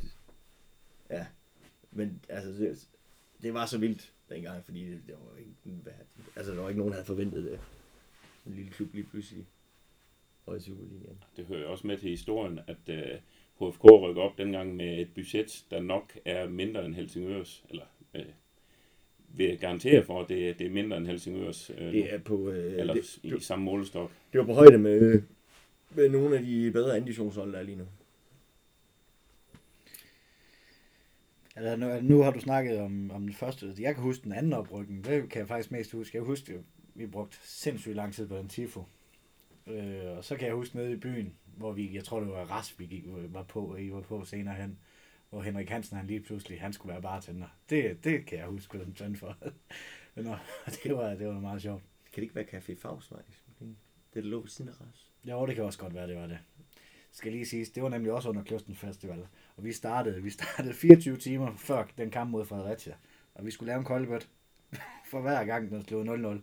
ja, 1.10 1.26
men 1.90 2.20
altså, 2.28 2.50
det, 2.50 2.88
det 3.42 3.54
var 3.54 3.66
så 3.66 3.78
vildt 3.78 4.12
dengang, 4.28 4.64
fordi 4.64 4.84
det, 4.84 5.00
det 5.06 5.14
var 5.14 5.38
ikke, 5.38 5.90
altså, 6.36 6.52
der 6.52 6.60
var 6.60 6.68
ikke 6.68 6.78
nogen, 6.78 6.92
der 6.92 6.96
havde 6.96 7.06
forventet 7.06 7.44
det. 7.44 7.60
En 8.46 8.54
lille 8.54 8.70
klub 8.70 8.94
lige 8.94 9.06
pludselig 9.10 9.46
og 10.50 10.56
i 10.56 10.60
Superligaen. 10.60 11.22
Det 11.36 11.46
hører 11.46 11.68
også 11.68 11.86
med 11.86 11.98
til 11.98 12.10
historien, 12.10 12.60
at 12.66 12.76
øh, 12.88 13.18
HFK 13.60 13.84
rykker 13.84 14.22
op 14.22 14.38
dengang 14.38 14.76
med 14.76 14.98
et 14.98 15.08
budget, 15.14 15.64
der 15.70 15.80
nok 15.80 16.18
er 16.24 16.48
mindre 16.48 16.84
end 16.84 16.94
Helsingørs, 16.94 17.64
eller 17.70 17.84
øh, 18.14 18.22
vil 19.28 19.58
garantere 19.58 20.04
for, 20.04 20.22
at 20.22 20.28
det, 20.28 20.58
det 20.58 20.66
er 20.66 20.70
mindre 20.70 20.96
end 20.96 21.06
Helsingørs, 21.06 21.70
øh, 21.78 21.92
Det 21.92 22.14
er 22.14 22.18
på, 22.18 22.50
øh, 22.50 22.80
eller 22.80 22.94
det, 22.94 23.18
i 23.22 23.40
samme 23.40 23.64
målestok. 23.64 24.12
det 24.32 24.38
var 24.38 24.46
på 24.46 24.52
højde 24.52 24.78
med, 24.78 25.22
med 25.90 26.08
nogle 26.08 26.36
af 26.36 26.42
de 26.42 26.70
bedre 26.72 26.96
anditionshold, 26.96 27.52
der 27.52 27.58
er 27.58 27.62
lige 27.62 27.76
nu. 27.76 27.86
Altså, 31.56 31.76
nu, 31.76 32.00
nu 32.00 32.22
har 32.22 32.30
du 32.30 32.40
snakket 32.40 32.78
om, 32.78 33.10
om 33.10 33.22
den 33.22 33.32
første. 33.32 33.74
Jeg 33.78 33.94
kan 33.94 34.02
huske 34.02 34.24
den 34.24 34.32
anden 34.32 34.52
oprykning. 34.52 35.04
Det 35.04 35.30
kan 35.30 35.40
jeg 35.40 35.48
faktisk 35.48 35.70
mest 35.70 35.92
huske. 35.92 36.16
Jeg 36.16 36.24
husker, 36.24 36.58
at 36.58 36.64
vi 36.94 37.06
brugte 37.06 37.36
sindssygt 37.42 37.96
lang 37.96 38.14
tid 38.14 38.28
på 38.28 38.36
den 38.36 38.48
tifo. 38.48 38.84
Øh, 39.66 40.16
og 40.16 40.24
så 40.24 40.36
kan 40.36 40.46
jeg 40.46 40.54
huske 40.54 40.76
nede 40.76 40.92
i 40.92 40.96
byen, 40.96 41.34
hvor 41.56 41.72
vi, 41.72 41.94
jeg 41.94 42.04
tror 42.04 42.20
det 42.20 42.28
var 42.28 42.44
Ras, 42.44 42.78
vi 42.78 42.86
gik, 42.86 43.04
var 43.06 43.42
på, 43.42 43.76
I 43.76 43.92
var 43.92 44.00
på 44.00 44.24
senere 44.24 44.54
hen, 44.54 44.78
hvor 45.30 45.42
Henrik 45.42 45.68
Hansen, 45.68 45.96
han 45.96 46.06
lige 46.06 46.20
pludselig, 46.20 46.60
han 46.60 46.72
skulle 46.72 46.92
være 46.92 47.02
bartender. 47.02 47.48
Det, 47.70 48.04
det 48.04 48.26
kan 48.26 48.38
jeg 48.38 48.46
huske, 48.46 48.76
hvad 48.76 48.86
den 48.86 48.94
tændte 48.94 49.20
for. 49.20 49.36
Nå, 50.16 50.36
det 50.84 50.96
var, 50.96 51.14
det 51.14 51.26
var 51.26 51.40
meget 51.40 51.62
sjovt. 51.62 51.82
Kan 52.12 52.14
det 52.14 52.22
ikke 52.22 52.34
være 52.34 52.44
Café 52.44 52.74
Fagsvej? 52.74 53.22
Det 54.14 54.24
der 54.24 54.30
lå 54.30 54.40
ved 54.40 54.48
siden 54.48 54.70
af 54.70 54.80
Ras. 54.80 55.09
Jo, 55.24 55.46
det 55.46 55.54
kan 55.54 55.64
også 55.64 55.78
godt 55.78 55.94
være, 55.94 56.08
det 56.08 56.16
var 56.16 56.26
det. 56.26 56.38
Skal 57.12 57.32
lige 57.32 57.46
siges, 57.46 57.70
det 57.70 57.82
var 57.82 57.88
nemlig 57.88 58.12
også 58.12 58.28
under 58.28 58.42
Kløsten 58.44 58.74
Festival. 58.74 59.26
Og 59.56 59.64
vi 59.64 59.72
startede, 59.72 60.22
vi 60.22 60.30
startede 60.30 60.74
24 60.74 61.16
timer 61.16 61.56
før 61.56 61.86
den 61.98 62.10
kamp 62.10 62.30
mod 62.30 62.44
Fredericia. 62.44 62.94
Og 63.34 63.46
vi 63.46 63.50
skulle 63.50 63.68
lave 63.68 63.78
en 63.78 63.84
koldbøt 63.84 64.28
for 65.10 65.20
hver 65.20 65.44
gang, 65.44 65.70
den 65.70 65.82
slog 65.82 66.04
0-0. 66.04 66.40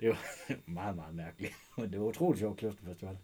Det 0.00 0.08
var 0.08 0.26
meget, 0.66 0.96
meget 0.96 1.14
mærkeligt. 1.14 1.52
Men 1.78 1.92
det 1.92 2.00
var 2.00 2.06
utroligt 2.06 2.38
sjovt, 2.38 2.58
Kløsten 2.58 2.86
Festival. 2.86 3.18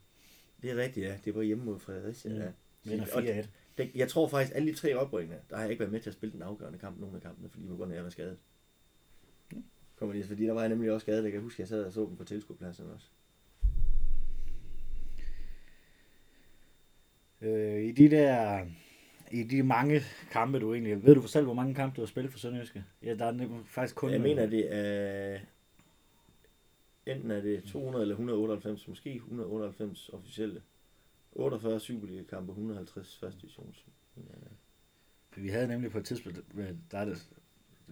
Det 0.63 0.71
er 0.71 0.77
rigtigt, 0.77 1.07
ja. 1.07 1.17
Det 1.25 1.35
var 1.35 1.43
hjemme 1.43 1.65
mod 1.65 1.79
Fredericia. 1.79 2.31
Mm. 2.31 2.39
Ja. 2.39 2.49
Vinder 2.85 3.07
Og 3.15 3.23
4-1. 3.23 3.47
det, 3.79 3.91
jeg 3.95 4.09
tror 4.09 4.29
faktisk, 4.29 4.57
alle 4.57 4.71
de 4.73 4.77
tre 4.77 4.95
oprykninger, 4.95 5.45
der 5.51 5.57
har 5.57 5.63
jeg 5.63 5.71
ikke 5.71 5.81
været 5.81 5.93
med 5.93 6.01
til 6.01 6.11
at 6.11 6.15
spille 6.15 6.33
den 6.33 6.43
afgørende 6.43 6.79
kamp, 6.79 7.01
nogle 7.01 7.17
af 7.17 7.23
kampene, 7.23 7.49
fordi 7.49 7.67
på 7.67 7.77
grund 7.77 7.91
af, 7.93 7.95
at 7.95 7.97
jeg 7.97 8.05
var 8.05 8.11
skadet. 8.11 8.39
Kommer 9.97 10.13
lige, 10.13 10.25
fordi 10.25 10.45
der 10.45 10.53
var 10.53 10.61
jeg 10.61 10.69
nemlig 10.69 10.93
også 10.93 11.05
skadet. 11.05 11.25
Jeg 11.25 11.33
kan 11.33 11.41
huske, 11.41 11.57
at 11.57 11.59
jeg 11.59 11.69
sad 11.69 11.85
og 11.85 11.93
så 11.93 12.01
dem 12.01 12.17
på 12.17 12.25
tilskuerpladsen 12.25 12.87
også. 12.95 13.07
Øh, 17.43 17.85
I 17.85 17.93
de 17.93 18.11
der 18.11 18.67
i 19.31 19.43
de 19.43 19.63
mange 19.63 20.01
kampe, 20.31 20.59
du 20.59 20.73
egentlig... 20.73 21.05
Ved 21.05 21.15
du 21.15 21.23
selv, 21.23 21.45
hvor 21.45 21.55
mange 21.55 21.75
kampe 21.75 21.97
du 21.97 22.01
har 22.01 22.07
spillet 22.07 22.33
for 22.33 22.39
Sønderjyske? 22.39 22.85
Ja, 23.03 23.15
der 23.15 23.25
er 23.25 23.63
faktisk 23.67 23.97
kun... 23.97 24.11
Jeg 24.11 24.21
mener, 24.21 24.47
det 24.47 24.75
er... 24.75 25.39
Enten 27.07 27.31
er 27.31 27.41
det 27.41 27.65
200 27.65 28.03
eller 28.03 28.15
198, 28.15 28.89
måske 28.89 29.15
198 29.15 30.09
officielle. 30.09 30.63
48 31.33 31.81
Superliga-kampe, 31.81 32.53
150 32.53 33.19
første 33.19 33.41
divisions. 33.41 33.87
For 35.31 35.41
vi 35.41 35.49
havde 35.49 35.69
nemlig 35.69 35.91
på 35.91 35.99
et 35.99 36.05
tidspunkt, 36.05 36.39
øh, 36.59 36.69
der 36.91 36.99
er, 36.99 37.05
det, 37.05 37.29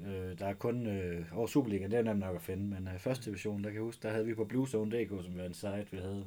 øh, 0.07 0.39
der 0.39 0.47
er 0.47 0.55
kun 0.55 0.87
øh, 0.87 1.39
over 1.39 1.47
Superligaen, 1.47 1.91
det 1.91 1.99
er 1.99 2.03
nemt 2.03 2.21
nok 2.21 2.37
at 2.37 2.43
finde, 2.43 2.65
men 2.65 2.89
øh, 2.89 2.99
første 2.99 3.31
division, 3.31 3.65
der 3.65 3.71
kan 3.71 3.75
jeg 3.75 3.83
huske, 3.83 4.03
der 4.03 4.11
havde 4.11 4.27
vi 4.27 4.35
på 4.35 4.45
BlueZone.dk, 4.45 5.25
som 5.25 5.39
var 5.39 5.45
en 5.45 5.55
site, 5.55 5.87
vi 5.91 5.97
havde 5.97 6.27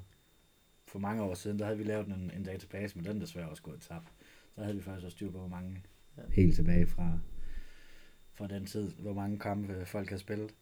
for 0.90 1.00
mange 1.00 1.24
år 1.24 1.34
siden, 1.34 1.60
der 1.60 1.66
havde 1.66 1.78
vi 1.78 1.84
lavet 1.84 2.08
en, 2.08 2.32
en 2.36 2.44
database, 2.44 2.96
men 2.96 3.06
den 3.06 3.16
er 3.16 3.20
desværre 3.20 3.50
også 3.50 3.64
gået 3.64 3.82
tabt. 3.82 4.14
Så 4.56 4.62
havde 4.64 4.76
vi 4.76 4.82
faktisk 4.82 5.06
også 5.06 5.16
styr 5.16 5.32
på, 5.32 5.38
hvor 5.40 5.48
mange 5.48 5.84
Ja. 6.18 6.24
helt 6.30 6.56
tilbage 6.56 6.88
fra, 6.88 7.20
fra 8.34 8.48
den 8.48 8.66
tid, 8.66 8.92
hvor 8.92 9.14
mange 9.14 9.40
kampe 9.40 9.86
folk 9.86 10.10
har 10.10 10.18
spillet. 10.18 10.56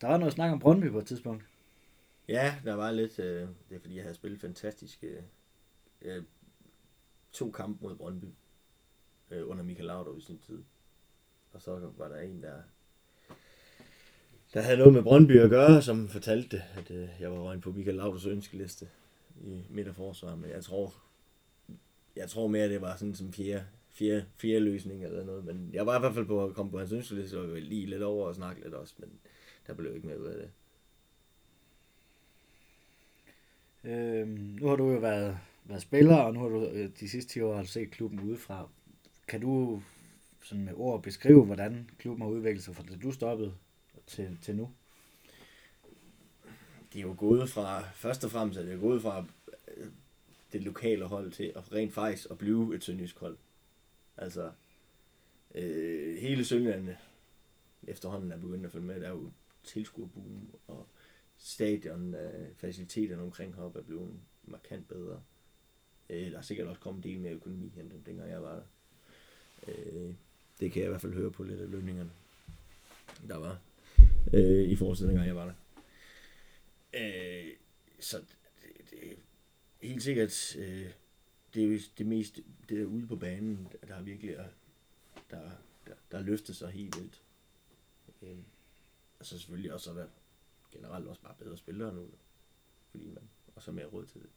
Der 0.00 0.06
var 0.06 0.18
noget 0.18 0.32
snak 0.32 0.52
om 0.52 0.58
Brøndby 0.58 0.90
på 0.90 0.98
et 0.98 1.06
tidspunkt. 1.06 1.44
Ja, 2.28 2.54
der 2.64 2.74
var 2.74 2.90
lidt, 2.90 3.18
øh, 3.18 3.48
det 3.68 3.76
er 3.76 3.80
fordi, 3.80 3.94
jeg 3.94 4.04
havde 4.04 4.14
spillet 4.14 4.40
fantastisk 4.40 5.04
øh, 5.04 5.22
øh, 6.02 6.24
to 7.32 7.50
kampe 7.50 7.82
mod 7.82 7.96
Brøndby 7.96 8.24
øh, 9.30 9.48
under 9.48 9.62
Michael 9.64 9.86
Laudrup 9.86 10.18
i 10.18 10.20
sin 10.20 10.38
tid. 10.38 10.62
Og 11.52 11.62
så 11.62 11.90
var 11.96 12.08
der 12.08 12.20
en, 12.20 12.42
der, 12.42 12.62
der 14.54 14.60
havde 14.60 14.78
noget 14.78 14.92
med 14.92 15.02
Brøndby 15.02 15.38
at 15.40 15.50
gøre, 15.50 15.82
som 15.82 16.08
fortalte, 16.08 16.62
at 16.76 16.90
øh, 16.90 17.08
jeg 17.20 17.32
var 17.32 17.38
røgnet 17.38 17.62
på 17.62 17.72
Michael 17.72 17.96
Lauders 17.96 18.26
ønskeliste 18.26 18.88
i 19.44 19.62
midterforsvar. 19.70 20.36
Men 20.36 20.50
jeg 20.50 20.64
tror, 20.64 20.94
jeg 22.16 22.28
tror 22.28 22.48
mere, 22.48 22.68
det 22.68 22.80
var 22.80 22.96
sådan 22.96 23.14
som 23.14 23.32
fjerde, 23.32 23.64
fjerde, 23.90 24.24
fjerde 24.36 24.60
løsning 24.60 25.04
eller 25.04 25.24
noget. 25.24 25.44
Men 25.44 25.70
jeg 25.72 25.86
var 25.86 25.96
i 25.96 26.00
hvert 26.00 26.14
fald 26.14 26.26
på 26.26 26.44
at 26.44 26.54
komme 26.54 26.72
på 26.72 26.78
hans 26.78 26.92
ønskeliste, 26.92 27.38
og 27.38 27.48
lige 27.48 27.86
lidt 27.86 28.02
over 28.02 28.28
og 28.28 28.34
snakke 28.34 28.62
lidt 28.62 28.74
også, 28.74 28.94
men 28.98 29.10
der 29.66 29.74
blev 29.74 29.94
ikke 29.94 30.06
mere 30.06 30.20
ud 30.20 30.26
af 30.26 30.36
det. 30.38 30.50
Øhm, 33.84 34.56
nu 34.60 34.66
har 34.66 34.76
du 34.76 34.90
jo 34.90 34.98
været, 34.98 35.38
været 35.64 35.82
spiller, 35.82 36.16
og 36.16 36.34
nu 36.34 36.40
har 36.40 36.48
du 36.48 36.64
øh, 36.64 36.90
de 37.00 37.08
sidste 37.08 37.32
10 37.32 37.40
år 37.40 37.54
har 37.54 37.62
du 37.62 37.68
set 37.68 37.90
klubben 37.90 38.20
udefra. 38.20 38.68
Kan 39.28 39.40
du 39.40 39.82
sådan 40.42 40.64
med 40.64 40.72
ord 40.76 41.02
beskrive, 41.02 41.44
hvordan 41.44 41.90
klubben 41.98 42.22
har 42.22 42.30
udviklet 42.30 42.64
sig 42.64 42.76
fra 42.76 42.84
det 42.88 43.02
du 43.02 43.12
stoppede 43.12 43.54
til, 44.10 44.38
til 44.42 44.56
nu? 44.56 44.70
det 46.92 46.98
er 46.98 47.02
jo 47.02 47.14
gået 47.18 47.48
fra, 47.48 47.82
først 47.82 48.24
og 48.24 48.30
fremmest 48.30 48.58
er 48.58 48.62
det 48.62 48.72
jo 48.72 48.80
gået 48.80 49.02
fra 49.02 49.24
øh, 49.76 49.86
det 50.52 50.62
lokale 50.62 51.04
hold 51.04 51.32
til 51.32 51.52
at 51.56 51.72
rent 51.72 51.92
faktisk 51.92 52.30
at 52.30 52.38
blive 52.38 52.74
et 52.74 52.84
sønderjysk 52.84 53.18
hold. 53.18 53.36
Altså, 54.16 54.52
øh, 55.54 56.16
hele 56.16 56.44
Sønderjylland 56.44 56.96
efterhånden 57.82 58.32
er 58.32 58.36
begyndt 58.36 58.66
at 58.66 58.72
følge 58.72 58.86
med. 58.86 59.00
Der 59.00 59.06
er 59.06 59.10
jo 59.10 59.30
tilskuerboom, 59.64 60.50
og 60.68 60.86
stadion, 61.38 62.14
øh, 62.14 62.54
faciliteterne 62.56 63.22
omkring 63.22 63.54
heroppe 63.54 63.78
er 63.78 63.82
blevet 63.82 64.20
markant 64.44 64.88
bedre. 64.88 65.22
Øh, 66.10 66.30
der 66.30 66.38
er 66.38 66.42
sikkert 66.42 66.68
også 66.68 66.80
kommet 66.80 67.04
en 67.04 67.10
del 67.10 67.20
mere 67.20 67.32
økonomi, 67.32 67.72
end 67.76 68.04
dengang 68.06 68.30
jeg 68.30 68.42
var 68.42 68.54
der. 68.54 68.62
Øh, 69.68 70.14
det 70.60 70.72
kan 70.72 70.80
jeg 70.80 70.86
i 70.86 70.90
hvert 70.90 71.00
fald 71.00 71.14
høre 71.14 71.30
på 71.30 71.42
lidt 71.42 71.60
af 71.60 71.70
lønningerne, 71.70 72.10
der 73.28 73.36
var 73.36 73.58
øh, 74.32 74.68
i 74.68 74.76
forhold 74.76 74.96
til 74.96 75.06
dengang 75.06 75.26
jeg 75.26 75.36
var 75.36 75.44
der. 75.44 75.54
Øh, 76.94 77.52
så 78.00 78.18
det, 78.18 78.90
det, 78.90 79.16
helt 79.80 80.02
sikkert, 80.02 80.56
øh, 80.58 80.90
det 81.54 81.64
er 81.64 81.66
jo 81.66 81.78
det 81.98 82.06
mest, 82.06 82.40
det 82.68 82.80
er 82.80 82.84
ude 82.84 83.06
på 83.06 83.16
banen, 83.16 83.68
der 83.88 83.94
har 83.94 84.02
virkelig 84.02 84.34
er, 84.34 84.44
der, 85.30 85.50
der, 85.86 85.94
der 86.12 86.20
løftet 86.20 86.56
sig 86.56 86.70
helt 86.70 86.96
vildt. 86.96 87.22
Øh, 88.22 88.38
og 89.18 89.26
så 89.26 89.38
selvfølgelig 89.38 89.72
også 89.72 89.90
at 89.90 89.96
være 89.96 90.08
generelt 90.72 91.08
også 91.08 91.22
bare 91.22 91.34
bedre 91.38 91.56
spillere 91.56 91.94
nu, 91.94 92.06
fordi 92.90 93.04
man 93.06 93.22
også 93.56 93.70
har 93.70 93.74
mere 93.74 93.86
råd 93.86 94.06
til 94.06 94.20
det. 94.20 94.30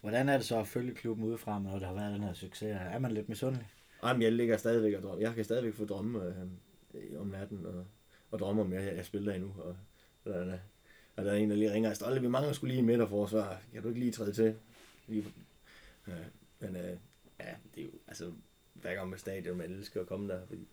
Hvordan 0.00 0.28
er 0.28 0.36
det 0.36 0.46
så 0.46 0.60
at 0.60 0.66
følge 0.66 0.94
klubben 0.94 1.24
udefra, 1.24 1.58
når 1.58 1.78
der 1.78 1.86
har 1.86 1.94
været 1.94 2.14
den 2.14 2.22
her 2.22 2.32
succes? 2.32 2.76
Er 2.80 2.98
man 2.98 3.12
lidt 3.12 3.28
misundelig? 3.28 3.68
Jamen, 4.02 4.22
jeg 4.22 4.32
ligger 4.32 4.56
stadigvæk 4.56 4.94
og 4.94 5.02
drømmer. 5.02 5.20
Jeg 5.20 5.34
kan 5.34 5.44
stadigvæk 5.44 5.74
få 5.74 5.84
drømme 5.84 6.50
øh, 6.96 7.20
om 7.20 7.26
natten 7.26 7.66
og, 7.66 7.86
og 8.30 8.38
drømmer 8.38 8.64
om, 8.64 8.72
at 8.72 8.84
jeg, 8.84 8.96
jeg 8.96 9.06
spiller 9.06 9.28
der 9.28 9.36
endnu. 9.36 9.54
Og, 9.58 9.76
eller, 10.24 10.40
eller, 10.40 10.58
og 11.16 11.24
der 11.24 11.32
er 11.32 11.36
en, 11.36 11.50
der 11.50 11.56
lige 11.56 11.72
ringer, 11.72 11.94
Stolte, 11.94 12.20
vi 12.20 12.28
mangler 12.28 12.52
skulle 12.52 12.72
lige 12.72 12.80
en 12.80 12.86
midterforsvar. 12.86 13.62
Kan 13.72 13.82
du 13.82 13.88
ikke 13.88 14.00
lige 14.00 14.12
træde 14.12 14.32
til? 14.32 14.56
Lige, 15.06 15.24
øh, 16.08 16.14
men 16.60 16.76
øh, 16.76 16.96
ja, 17.40 17.54
det 17.74 17.80
er 17.80 17.84
jo, 17.84 17.90
altså, 18.06 18.32
hver 18.72 18.94
gang 18.94 19.10
med 19.10 19.18
stadion, 19.18 19.56
man 19.56 19.70
elsker 19.70 20.00
at 20.00 20.06
komme 20.06 20.28
der, 20.28 20.46
fordi 20.46 20.68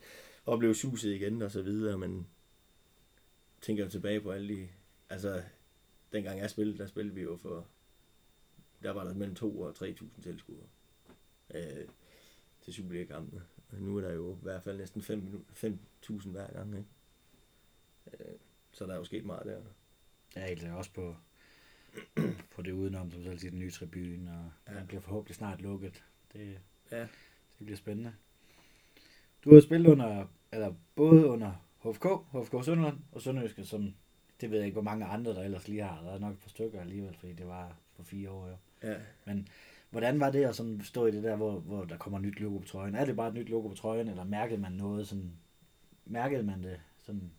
opleve 0.45 0.75
suset 0.75 1.11
igen 1.13 1.41
og 1.41 1.51
så 1.51 1.61
videre, 1.61 1.97
men 1.97 2.27
tænker 3.61 3.89
tilbage 3.89 4.21
på 4.21 4.31
alle 4.31 4.55
de, 4.55 4.69
altså, 5.09 5.43
dengang 6.13 6.39
jeg 6.39 6.49
spillede, 6.49 6.77
der 6.77 6.87
spillede 6.87 7.15
vi 7.15 7.21
jo 7.21 7.37
for, 7.37 7.67
der 8.83 8.91
var 8.91 9.03
der 9.03 9.13
mellem 9.13 9.35
2 9.35 9.59
og 9.59 9.69
3.000 9.69 10.21
tilskuere 10.21 10.65
øh, 11.53 11.87
til 12.61 12.73
Superliga-kampene. 12.73 13.41
Nu 13.71 13.97
er 13.97 14.01
der 14.01 14.13
jo 14.13 14.33
i 14.33 14.39
hvert 14.41 14.63
fald 14.63 14.77
næsten 14.77 15.01
5, 15.01 15.45
5, 15.53 15.79
1000 16.03 16.33
hver 16.33 16.53
gang, 16.53 16.77
ikke? 16.77 16.89
Øh, 18.13 18.35
så 18.71 18.85
der 18.85 18.93
er 18.93 18.97
jo 18.97 19.03
sket 19.03 19.25
meget 19.25 19.45
der. 19.45 19.61
Ja, 20.35 20.47
helt 20.47 20.63
også 20.63 20.93
på, 20.93 21.15
på 22.55 22.61
det 22.61 22.71
udenom, 22.71 23.11
som 23.11 23.23
selv 23.23 23.39
siger, 23.39 23.51
den 23.51 23.59
nye 23.59 23.71
tribune, 23.71 24.31
og 24.31 24.73
ja. 24.73 24.79
den 24.79 24.87
bliver 24.87 25.01
forhåbentlig 25.01 25.35
snart 25.35 25.61
lukket. 25.61 26.03
Det, 26.33 26.59
ja. 26.91 27.01
det 27.59 27.65
bliver 27.65 27.77
spændende. 27.77 28.13
Du 29.43 29.53
har 29.53 29.61
spillet 29.61 29.91
under, 29.91 30.27
eller 30.51 30.73
både 30.95 31.25
under 31.25 31.51
HFK, 31.79 32.05
HFK 32.31 32.65
Sønderland 32.65 32.97
og 33.11 33.21
Sønderjyske, 33.21 33.65
som 33.65 33.93
det 34.41 34.51
ved 34.51 34.57
jeg 34.57 34.65
ikke, 34.65 34.75
hvor 34.75 34.81
mange 34.81 35.05
andre, 35.05 35.33
der 35.33 35.43
ellers 35.43 35.67
lige 35.67 35.83
har. 35.83 36.01
Der 36.03 36.11
er 36.11 36.19
nok 36.19 36.33
et 36.33 36.39
par 36.39 36.49
stykker 36.49 36.81
alligevel, 36.81 37.15
fordi 37.15 37.33
det 37.33 37.47
var 37.47 37.77
på 37.97 38.03
fire 38.03 38.29
år 38.29 38.47
jo. 38.47 38.57
Ja. 38.83 38.95
Men 39.25 39.47
hvordan 39.89 40.19
var 40.19 40.31
det 40.31 40.43
at 40.43 40.55
sådan 40.55 40.81
stå 40.81 41.05
i 41.05 41.11
det 41.11 41.23
der, 41.23 41.35
hvor, 41.35 41.59
hvor 41.59 41.85
der 41.85 41.97
kommer 41.97 42.19
nyt 42.19 42.39
logo 42.39 42.57
på 42.57 42.67
trøjen? 42.67 42.95
Er 42.95 43.05
det 43.05 43.15
bare 43.15 43.27
et 43.27 43.33
nyt 43.33 43.49
logo 43.49 43.67
på 43.67 43.75
trøjen, 43.75 44.07
eller 44.07 44.23
mærkede 44.23 44.61
man 44.61 44.71
noget 44.71 45.07
sådan 45.07 45.31
mærkede 46.05 46.43
man 46.43 46.63
det 46.63 46.81
sådan, 47.03 47.31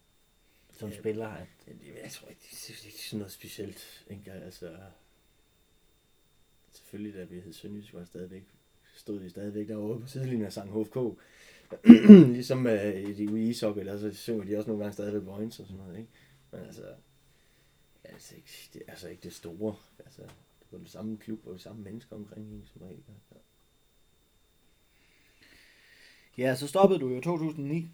som 0.73 0.89
Ja. 0.89 0.99
spiller, 0.99 1.29
at 1.29 1.49
jeg 2.03 2.11
tror 2.11 2.29
ikke, 2.29 2.41
det 2.51 2.71
er 2.87 2.99
sådan 2.99 3.19
noget 3.19 3.33
specielt. 3.33 4.05
Ikke? 4.11 4.33
Altså, 4.33 4.77
selvfølgelig, 6.73 7.15
da 7.15 7.25
vi 7.25 7.41
hed 7.41 7.53
Sønderjysk, 7.53 7.95
var 7.95 8.05
stadigvæk, 8.05 8.45
stod 8.97 9.21
vi 9.21 9.29
stadigvæk 9.29 9.69
derovre 9.69 10.01
på 10.01 10.07
sidelinjen 10.07 10.47
og 10.47 10.53
sang 10.53 10.71
HFK. 10.83 10.97
ligesom 12.37 12.67
øh, 12.67 12.95
i 13.11 13.13
de 13.15 13.31
ude 13.33 13.43
ishockey, 13.45 13.85
der 13.87 13.99
så 13.99 14.13
synger 14.13 14.45
de 14.45 14.57
også 14.57 14.69
nogle 14.69 14.83
gange 14.85 14.93
stadigvæk 14.93 15.23
Vojens 15.27 15.61
og 15.61 15.67
sådan 15.67 15.83
noget, 15.83 15.99
ikke? 15.99 16.11
Men 16.51 16.61
altså, 16.61 16.95
altså 18.05 18.37
ikke, 18.37 18.71
det 18.75 18.83
er 18.87 18.91
altså 18.91 19.09
ikke 19.09 19.23
det 19.23 19.33
store. 19.33 19.77
Altså, 19.99 20.23
det 20.23 20.69
var 20.71 20.79
det 20.79 20.89
samme 20.91 21.17
klub 21.17 21.47
og 21.47 21.55
de 21.55 21.59
samme 21.59 21.83
mennesker 21.83 22.17
omkring 22.17 22.47
en, 22.47 22.67
som 22.73 22.83
regel. 22.83 23.03
Ja. 23.33 23.37
Ja, 26.39 26.55
så 26.55 26.67
stoppede 26.69 27.01
du 27.01 27.09
jo 27.09 27.19
i 27.19 27.23
2009 27.23 27.89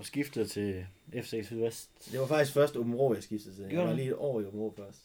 og 0.00 0.06
skiftede 0.06 0.46
til 0.46 0.86
FC 1.22 1.40
Sydvest. 1.46 1.90
Det 2.12 2.20
var 2.20 2.26
faktisk 2.26 2.54
først 2.54 2.76
Åben 2.76 2.94
Rå, 2.94 3.14
jeg 3.14 3.22
skiftede 3.22 3.54
til. 3.54 3.64
Jeg 3.64 3.78
var 3.86 3.92
lige 3.92 4.08
et 4.08 4.14
år 4.14 4.40
i 4.40 4.44
Åben 4.44 4.60
Rå 4.60 4.74
først. 4.76 5.00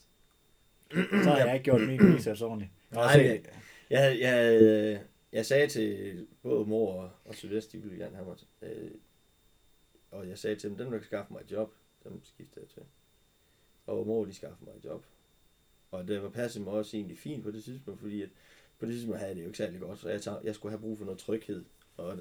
Så 1.24 1.30
har 1.30 1.38
jeg 1.38 1.54
ikke 1.54 1.64
gjort 1.64 1.82
min 1.82 2.00
research 2.16 2.44
ordentligt. 2.44 2.72
Jeg 2.92 3.00
Nej, 3.18 3.42
Jeg, 3.90 4.00
havde- 4.04 4.20
jeg, 4.20 4.32
havde- 4.34 5.02
jeg 5.32 5.46
sagde 5.46 5.68
til 5.68 6.28
både 6.44 6.66
mor 6.66 7.02
og, 7.02 7.12
og 7.26 7.36
Sydvest, 7.36 7.72
de 7.72 7.78
ville 7.78 7.98
gerne 7.98 8.16
have 8.16 8.28
mig. 8.28 8.38
Øh, 8.62 8.92
og 10.12 10.28
jeg 10.30 10.38
sagde 10.38 10.56
til 10.56 10.70
dem, 10.70 10.78
dem 10.78 10.92
der 10.92 10.98
kan 10.98 11.06
skaffe 11.06 11.34
mig 11.34 11.42
et 11.46 11.52
job, 11.52 11.74
dem 12.04 12.22
skifter 12.24 12.62
jeg 12.62 12.70
til. 12.70 12.82
Og 13.88 14.08
mor, 14.08 14.26
de 14.26 14.34
skaffede 14.34 14.66
mig 14.66 14.74
et 14.78 14.86
job. 14.86 15.06
Og 15.92 16.08
det 16.08 16.24
var 16.24 16.30
passede 16.30 16.64
mig 16.64 16.74
også 16.74 16.98
egentlig 16.98 17.18
fint 17.18 17.44
på 17.44 17.52
det 17.52 17.64
tidspunkt, 17.64 18.00
fordi 18.02 18.22
at 18.22 18.30
på 18.80 18.86
det 18.86 18.94
tidspunkt 18.94 19.18
havde 19.20 19.30
jeg 19.30 19.36
det 19.36 19.42
jo 19.42 19.48
ikke 19.48 19.58
særlig 19.58 19.80
godt, 19.80 20.00
så 20.00 20.10
jeg, 20.10 20.22
tager, 20.22 20.42
jeg 20.44 20.56
skulle 20.56 20.72
have 20.72 20.82
brug 20.82 20.98
for 20.98 21.06
noget 21.06 21.20
tryghed 21.20 21.66
og, 21.98 22.18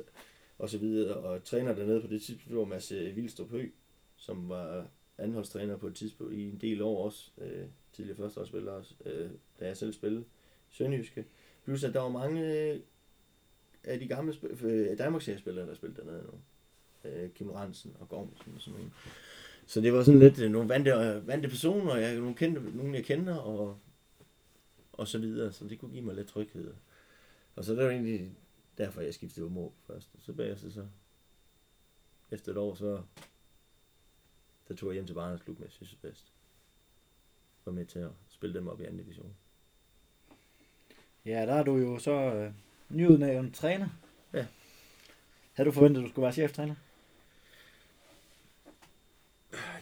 og 0.59 0.71
så 0.71 0.79
videre. 0.79 1.17
Og 1.17 1.45
træner 1.45 1.75
dernede 1.75 2.01
på 2.01 2.07
det 2.07 2.23
tidspunkt, 2.23 2.57
var 2.57 2.65
Mads 2.65 2.93
øh, 2.93 3.17
Vildstrup 3.17 3.51
Høgh, 3.51 3.71
som 4.17 4.49
var 4.49 4.87
anholdstræner 5.19 5.77
på 5.77 5.87
et 5.87 5.95
tidspunkt 5.95 6.35
i 6.35 6.49
en 6.49 6.59
del 6.61 6.83
år 6.83 7.05
også, 7.05 7.31
øh, 7.39 7.67
tidligere 7.93 8.17
førsteårsspiller 8.17 8.73
også, 8.73 8.95
øh, 9.05 9.31
da 9.61 9.67
jeg 9.67 9.77
selv 9.77 9.93
spillede 9.93 10.25
Sønderjyske. 10.71 11.25
Plus 11.65 11.85
at 11.85 11.95
der 11.95 12.01
var 12.01 12.09
mange 12.09 12.53
øh, 12.53 12.81
af 13.85 13.99
de 13.99 14.07
gamle 14.07 14.33
sp- 14.33 14.67
øh, 14.67 14.99
Danmarks 14.99 15.31
spillere 15.39 15.67
der 15.67 15.75
spillede 15.75 16.01
dernede 16.01 16.25
nu. 16.25 16.39
Øh, 17.11 17.31
Kim 17.31 17.51
Ransen 17.51 17.97
og 18.01 18.09
Gormsen 18.09 18.53
og 18.55 18.61
sådan 18.61 18.79
noget. 18.79 18.93
Så 19.67 19.81
det 19.81 19.93
var 19.93 20.03
sådan 20.03 20.21
lidt 20.21 20.41
øh, 20.41 20.51
nogle 20.51 20.69
vante, 20.69 20.91
øh, 20.91 21.27
vante 21.27 21.49
personer, 21.49 21.97
jeg, 21.97 22.17
nogle, 22.17 22.35
kendte, 22.35 22.77
nogle 22.77 22.95
jeg 22.95 23.05
kender, 23.05 23.37
og, 23.37 23.79
og 24.93 25.09
så 25.09 25.19
videre. 25.19 25.53
Så 25.53 25.65
det 25.69 25.79
kunne 25.79 25.93
give 25.93 26.05
mig 26.05 26.15
lidt 26.15 26.29
tryghed. 26.29 26.75
Og 27.57 27.65
så 27.65 27.75
det 27.75 27.85
var 27.85 27.91
egentlig 27.91 28.31
derfor, 28.79 29.01
jeg 29.01 29.15
skiftede 29.15 29.47
umår 29.47 29.75
først. 29.87 30.11
Og 30.15 30.23
så 30.23 30.33
bagefter 30.33 30.71
så, 30.71 30.87
efter 32.31 32.53
et 32.53 32.59
år, 32.59 32.75
så 32.75 33.03
der 34.69 34.75
tog 34.75 34.89
jeg 34.89 34.95
hjem 34.95 35.07
til 35.07 35.15
Barnes 35.15 35.43
Klub 35.43 35.59
med 35.59 35.69
Vest. 36.03 36.33
Var 37.65 37.73
med 37.73 37.87
til 37.87 37.99
at 37.99 38.11
spille 38.29 38.59
dem 38.59 38.69
op 38.69 38.81
i 38.81 38.85
anden 38.85 38.99
division. 38.99 39.35
Ja, 41.25 41.47
der 41.47 41.55
er 41.55 41.63
du 41.63 41.77
jo 41.77 41.99
så 41.99 42.13
øh, 42.13 42.53
nyudnævnt 42.89 43.55
træner. 43.55 43.89
Ja. 44.33 44.47
Havde 45.53 45.69
du 45.69 45.73
forventet, 45.73 46.01
at 46.01 46.05
du 46.05 46.11
skulle 46.11 46.23
være 46.23 46.33
cheftræner? 46.33 46.75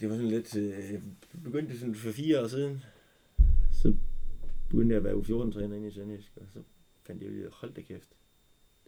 Det 0.01 0.11
var 0.11 0.17
sådan 0.17 0.29
lidt... 0.29 0.57
Øh, 0.57 1.03
begyndte 1.45 1.79
sådan 1.79 1.95
for 1.95 2.13
fire 2.13 2.43
år 2.43 2.49
siden. 2.49 2.85
Så 3.73 3.97
begyndte 4.71 4.95
jeg 4.95 4.99
at 4.99 5.05
være 5.05 5.15
U14-træner 5.15 5.77
inde 5.77 5.89
i 5.89 5.91
Sønderjysk, 5.91 6.33
og 6.37 6.47
så 6.53 6.63
fandt 7.03 7.23
jeg 7.23 7.31
ud 7.31 7.37
af, 7.37 7.51
hold 7.53 7.75
da 7.75 7.81
kæft. 7.81 8.09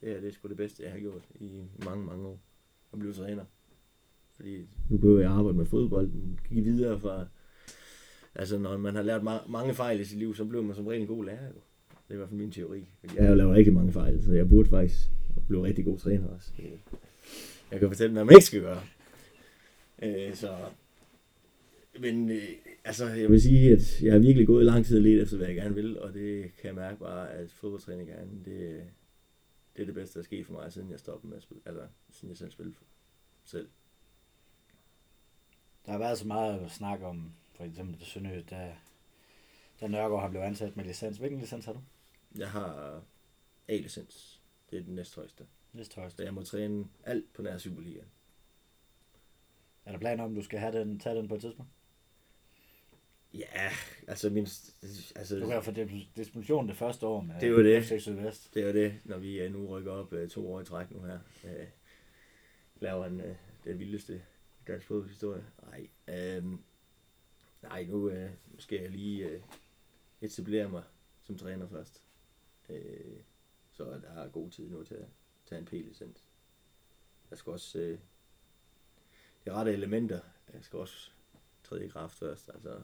Her 0.04 0.20
det 0.20 0.28
er 0.28 0.32
sgu 0.32 0.48
det 0.48 0.56
bedste, 0.56 0.82
jeg 0.82 0.92
har 0.92 0.98
gjort 0.98 1.22
i 1.40 1.50
mange, 1.84 2.06
mange 2.06 2.26
år. 2.26 2.40
At 2.92 2.98
blive 2.98 3.12
træner. 3.12 3.44
Fordi 4.36 4.66
nu 4.90 4.98
kunne 4.98 5.22
jeg 5.22 5.30
arbejde 5.30 5.58
med 5.58 5.66
fodbolden, 5.66 6.40
gik 6.48 6.64
videre 6.64 7.00
fra 7.00 7.26
Altså, 8.34 8.58
når 8.58 8.76
man 8.76 8.94
har 8.94 9.02
lært 9.02 9.22
ma- 9.22 9.50
mange 9.50 9.74
fejl 9.74 10.00
i 10.00 10.04
sit 10.04 10.18
liv, 10.18 10.34
så 10.34 10.44
bliver 10.44 10.62
man 10.62 10.74
som 10.74 10.86
regel 10.86 11.00
en 11.02 11.06
god 11.08 11.24
lærer. 11.24 11.46
Jo. 11.46 11.60
Det 11.90 12.10
er 12.10 12.14
i 12.14 12.16
hvert 12.16 12.28
fald 12.28 12.40
min 12.40 12.50
teori. 12.50 12.88
Fordi 13.00 13.16
jeg 13.16 13.24
har 13.24 13.30
jo 13.30 13.36
lavet 13.36 13.54
rigtig 13.54 13.72
mange 13.72 13.92
fejl, 13.92 14.22
så 14.24 14.32
jeg 14.32 14.48
burde 14.48 14.68
faktisk 14.68 14.98
blive 15.48 15.64
rigtig 15.64 15.84
god 15.84 15.98
træner 15.98 16.28
også. 16.28 16.50
Jeg 17.70 17.78
kan 17.80 17.88
fortælle, 17.88 18.12
hvad 18.12 18.24
man 18.24 18.34
ikke 18.34 18.44
skal 18.44 18.60
gøre. 18.60 18.80
Øh, 20.02 20.34
så... 20.34 20.56
Men 22.00 22.30
øh, 22.30 22.42
altså, 22.84 23.06
jeg 23.06 23.30
vil 23.30 23.42
sige, 23.42 23.72
at 23.72 24.02
jeg 24.02 24.12
har 24.12 24.18
virkelig 24.18 24.46
gået 24.46 24.66
lang 24.66 24.84
tid 24.84 25.00
lidt 25.00 25.22
efter, 25.22 25.36
hvad 25.36 25.46
jeg 25.46 25.56
gerne 25.56 25.74
vil, 25.74 25.98
og 25.98 26.14
det 26.14 26.42
kan 26.42 26.66
jeg 26.66 26.74
mærke 26.74 26.98
bare, 26.98 27.32
at 27.32 27.50
fodboldtræning 27.50 28.08
gerne, 28.08 28.30
det, 28.44 28.82
det 29.76 29.82
er 29.82 29.86
det 29.86 29.94
bedste, 29.94 30.14
der 30.14 30.20
er 30.20 30.24
sket 30.24 30.46
for 30.46 30.52
mig, 30.52 30.72
siden 30.72 30.90
jeg 30.90 30.98
stoppede 30.98 31.28
med 31.28 31.36
at 31.36 31.42
spille, 31.42 31.62
eller 31.66 31.88
siden 32.10 32.28
jeg 32.28 32.36
selv 32.38 32.50
spillede 32.50 32.76
selv. 33.44 33.70
Der 35.86 35.92
har 35.92 35.98
været 35.98 36.18
så 36.18 36.26
meget 36.26 36.70
snak 36.70 37.02
om, 37.02 37.32
for 37.52 37.64
eksempel 37.64 37.98
det 37.98 38.06
Sønderjø, 38.06 38.42
da, 38.50 38.76
da 39.80 39.86
Nørgaard 39.86 40.20
har 40.22 40.28
blevet 40.28 40.44
ansat 40.44 40.76
med 40.76 40.84
licens. 40.84 41.18
Hvilken 41.18 41.40
licens 41.40 41.64
har 41.64 41.72
du? 41.72 41.80
Jeg 42.38 42.50
har 42.50 43.02
A-licens. 43.68 44.42
Det 44.70 44.78
er 44.78 44.82
den 44.82 44.94
næsthøjeste. 44.94 45.46
Næste 45.72 45.96
højeste. 45.96 46.16
Så 46.16 46.22
jeg 46.22 46.34
må 46.34 46.42
træne 46.42 46.88
alt 47.04 47.32
på 47.32 47.42
nær 47.42 47.58
Superliga. 47.58 48.00
Er 49.84 49.92
der 49.92 49.98
planer 49.98 50.24
om, 50.24 50.34
du 50.34 50.42
skal 50.42 50.58
have 50.58 50.78
den, 50.78 50.98
tage 50.98 51.16
den 51.16 51.28
på 51.28 51.34
et 51.34 51.40
tidspunkt? 51.40 51.70
Ja, 53.38 53.70
altså 54.08 54.30
min... 54.30 54.46
Altså, 55.16 55.38
Du 55.40 55.46
kan 55.48 55.62
få 55.62 55.70
dis- 55.70 56.08
disposition 56.16 56.68
det 56.68 56.76
første 56.76 57.06
år 57.06 57.20
med 57.20 57.34
Det 57.34 57.42
er 57.42 57.48
jo 57.50 57.64
det. 57.64 57.84
FC 57.84 58.02
Sydvest. 58.02 58.54
Det 58.54 58.62
er 58.62 58.66
jo 58.66 58.72
det, 58.72 59.00
når 59.04 59.18
vi 59.18 59.40
øh, 59.40 59.52
nu 59.52 59.66
rykker 59.66 59.92
op 59.92 60.12
øh, 60.12 60.28
to 60.30 60.52
år 60.52 60.60
i 60.60 60.64
træk 60.64 60.90
nu 60.90 61.00
her. 61.02 61.18
Øh, 61.44 61.66
laver 62.76 63.02
han 63.02 63.20
øh, 63.20 63.36
det 63.64 63.78
vildeste 63.78 64.22
dansk 64.66 64.86
fodboldhistorie. 64.86 65.44
Nej, 65.62 65.88
øh, 66.08 66.44
nej 67.62 67.84
nu 67.84 68.10
nu 68.52 68.58
skal 68.58 68.80
jeg 68.80 68.90
lige 68.90 69.28
øh, 69.28 69.40
etablere 70.20 70.68
mig 70.68 70.82
som 71.22 71.38
træner 71.38 71.68
først. 71.68 72.02
Øh, 72.68 73.16
så 73.72 73.84
der 73.84 74.22
er 74.22 74.28
god 74.28 74.50
tid 74.50 74.68
nu 74.68 74.84
til 74.84 74.94
at 74.94 75.06
tage 75.46 75.58
en 75.58 75.64
P-licens. 75.66 76.28
Jeg 77.30 77.38
skal 77.38 77.52
også... 77.52 77.78
Øh, 77.78 77.98
de 79.44 79.52
rette 79.52 79.72
elementer, 79.72 80.20
jeg 80.52 80.64
skal 80.64 80.78
også 80.78 81.10
træde 81.64 81.84
i 81.84 81.88
kraft 81.88 82.18
først. 82.18 82.50
Altså, 82.54 82.80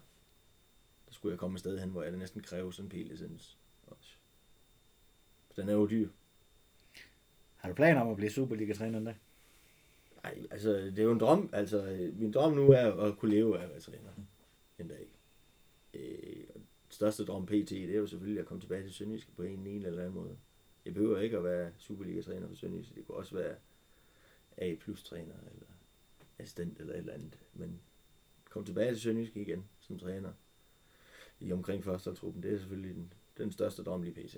der 1.11 1.15
skulle 1.15 1.33
jeg 1.33 1.39
komme 1.39 1.55
et 1.55 1.61
sted 1.61 1.79
hen, 1.79 1.91
hvor 1.91 2.03
jeg 2.03 2.17
næsten 2.17 2.43
kræver 2.43 2.71
sådan 2.71 2.85
en 2.87 2.91
P-licens 2.91 3.59
også. 3.87 4.11
Den 5.57 5.69
er 5.69 5.73
jo 5.73 5.91
dyr. 5.91 6.09
Har 7.57 7.69
du 7.69 7.75
planer 7.75 8.01
om 8.01 8.09
at 8.09 8.17
blive 8.17 8.31
Superliga-træner 8.31 8.99
en 8.99 9.05
dag? 9.05 9.17
Nej, 10.23 10.47
altså, 10.51 10.73
det 10.73 10.99
er 10.99 11.03
jo 11.03 11.13
en 11.13 11.21
drøm. 11.21 11.51
Altså, 11.53 12.11
min 12.15 12.33
drøm 12.33 12.53
nu 12.53 12.71
er 12.71 12.93
at 12.93 13.19
kunne 13.19 13.35
leve 13.35 13.59
af 13.59 13.65
at 13.65 13.71
være 13.71 13.81
træner 13.81 14.11
en 14.79 14.89
dag. 14.89 15.07
Øh, 15.95 16.45
største 16.89 17.25
drøm 17.25 17.47
pt, 17.47 17.71
det 17.71 17.91
er 17.91 17.99
jo 17.99 18.07
selvfølgelig 18.07 18.41
at 18.41 18.47
komme 18.47 18.61
tilbage 18.61 18.83
til 18.83 18.95
Sønderjysk 18.95 19.37
på 19.37 19.43
en, 19.43 19.67
en 19.67 19.87
eller 19.87 20.03
anden 20.03 20.15
måde. 20.15 20.37
Jeg 20.85 20.95
behøver 20.95 21.21
ikke 21.21 21.37
at 21.37 21.45
være 21.45 21.73
Superliga-træner 21.79 22.49
for 22.49 22.55
Sønderjysk. 22.55 22.95
Det 22.95 23.07
kunne 23.07 23.19
også 23.19 23.35
være 23.35 23.57
A 24.57 24.75
plus 24.81 25.05
træner 25.05 25.35
eller 25.35 25.67
assistent 26.39 26.81
eller 26.81 26.93
et 26.93 26.99
eller 26.99 27.13
andet. 27.13 27.39
Men 27.55 27.81
kom 28.51 28.65
tilbage 28.65 28.93
til 28.93 29.01
Sønderjysk 29.01 29.37
igen 29.37 29.65
som 29.81 29.99
træner 29.99 30.33
i 31.41 31.53
omkring 31.53 31.85
førsteholdstruppen. 31.85 32.43
Det 32.43 32.55
er 32.55 32.59
selvfølgelig 32.59 32.95
den, 32.95 33.13
den 33.39 33.53
største 33.53 33.83
drøm 33.83 34.03
lige 34.03 34.15
pt. 34.15 34.37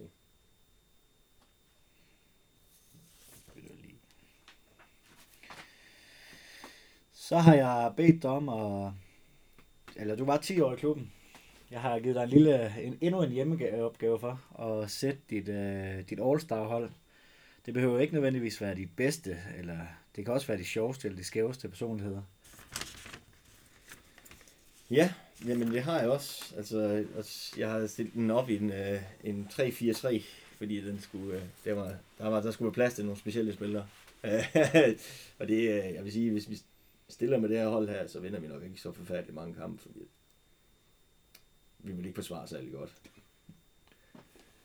Så 7.12 7.38
har 7.38 7.54
jeg 7.54 7.92
bedt 7.96 8.22
dig 8.22 8.30
om 8.30 8.48
at... 8.48 8.92
Eller 9.96 10.16
du 10.16 10.24
var 10.24 10.36
10 10.36 10.60
år 10.60 10.72
i 10.72 10.76
klubben. 10.76 11.12
Jeg 11.70 11.80
har 11.80 11.98
givet 11.98 12.14
dig 12.14 12.22
en 12.22 12.28
lille, 12.28 12.82
en, 12.82 12.98
endnu 13.00 13.22
en 13.22 13.30
hjemmeopgave 13.30 14.18
for 14.18 14.60
at 14.62 14.90
sætte 14.90 15.20
dit, 15.30 15.48
uh, 15.48 16.08
dit 16.10 16.20
All-Star-hold. 16.20 16.90
Det 17.66 17.74
behøver 17.74 17.98
ikke 17.98 18.14
nødvendigvis 18.14 18.60
være 18.60 18.74
de 18.74 18.88
bedste, 18.96 19.38
eller 19.58 19.78
det 20.16 20.24
kan 20.24 20.34
også 20.34 20.46
være 20.46 20.58
de 20.58 20.64
sjoveste 20.64 21.08
eller 21.08 21.18
de 21.18 21.24
skæveste 21.24 21.68
personligheder. 21.68 22.22
Ja, 24.90 25.12
jamen 25.46 25.72
det 25.72 25.82
har 25.82 26.00
jeg 26.00 26.10
også. 26.10 26.54
Altså, 26.56 27.04
altså 27.16 27.54
jeg 27.58 27.70
har 27.70 27.86
stillet 27.86 28.14
den 28.14 28.30
op 28.30 28.50
i 28.50 28.56
en, 28.56 28.72
øh, 28.72 29.02
en 29.24 29.48
3-4-3, 29.52 30.22
fordi 30.58 30.80
den 30.80 31.00
skulle, 31.00 31.36
øh, 31.36 31.42
der, 31.64 31.72
var, 31.72 31.96
der, 32.18 32.28
var, 32.28 32.40
der 32.40 32.50
skulle 32.50 32.66
være 32.66 32.74
plads 32.74 32.94
til 32.94 33.04
nogle 33.04 33.18
specielle 33.20 33.52
spillere. 33.52 33.86
og 35.38 35.48
det, 35.48 35.58
øh, 35.58 35.94
jeg 35.94 36.04
vil 36.04 36.12
sige, 36.12 36.30
hvis 36.30 36.50
vi 36.50 36.58
stiller 37.08 37.38
med 37.38 37.48
det 37.48 37.58
her 37.58 37.68
hold 37.68 37.88
her, 37.88 38.06
så 38.06 38.20
vinder 38.20 38.40
vi 38.40 38.46
nok 38.46 38.62
ikke 38.62 38.80
så 38.80 38.92
forfærdeligt 38.92 39.34
mange 39.34 39.54
kampe, 39.54 39.82
fordi 39.82 40.00
vi 41.78 41.92
vil 41.92 42.06
ikke 42.06 42.16
forsvare 42.16 42.48
særlig 42.48 42.72
godt. 42.72 42.92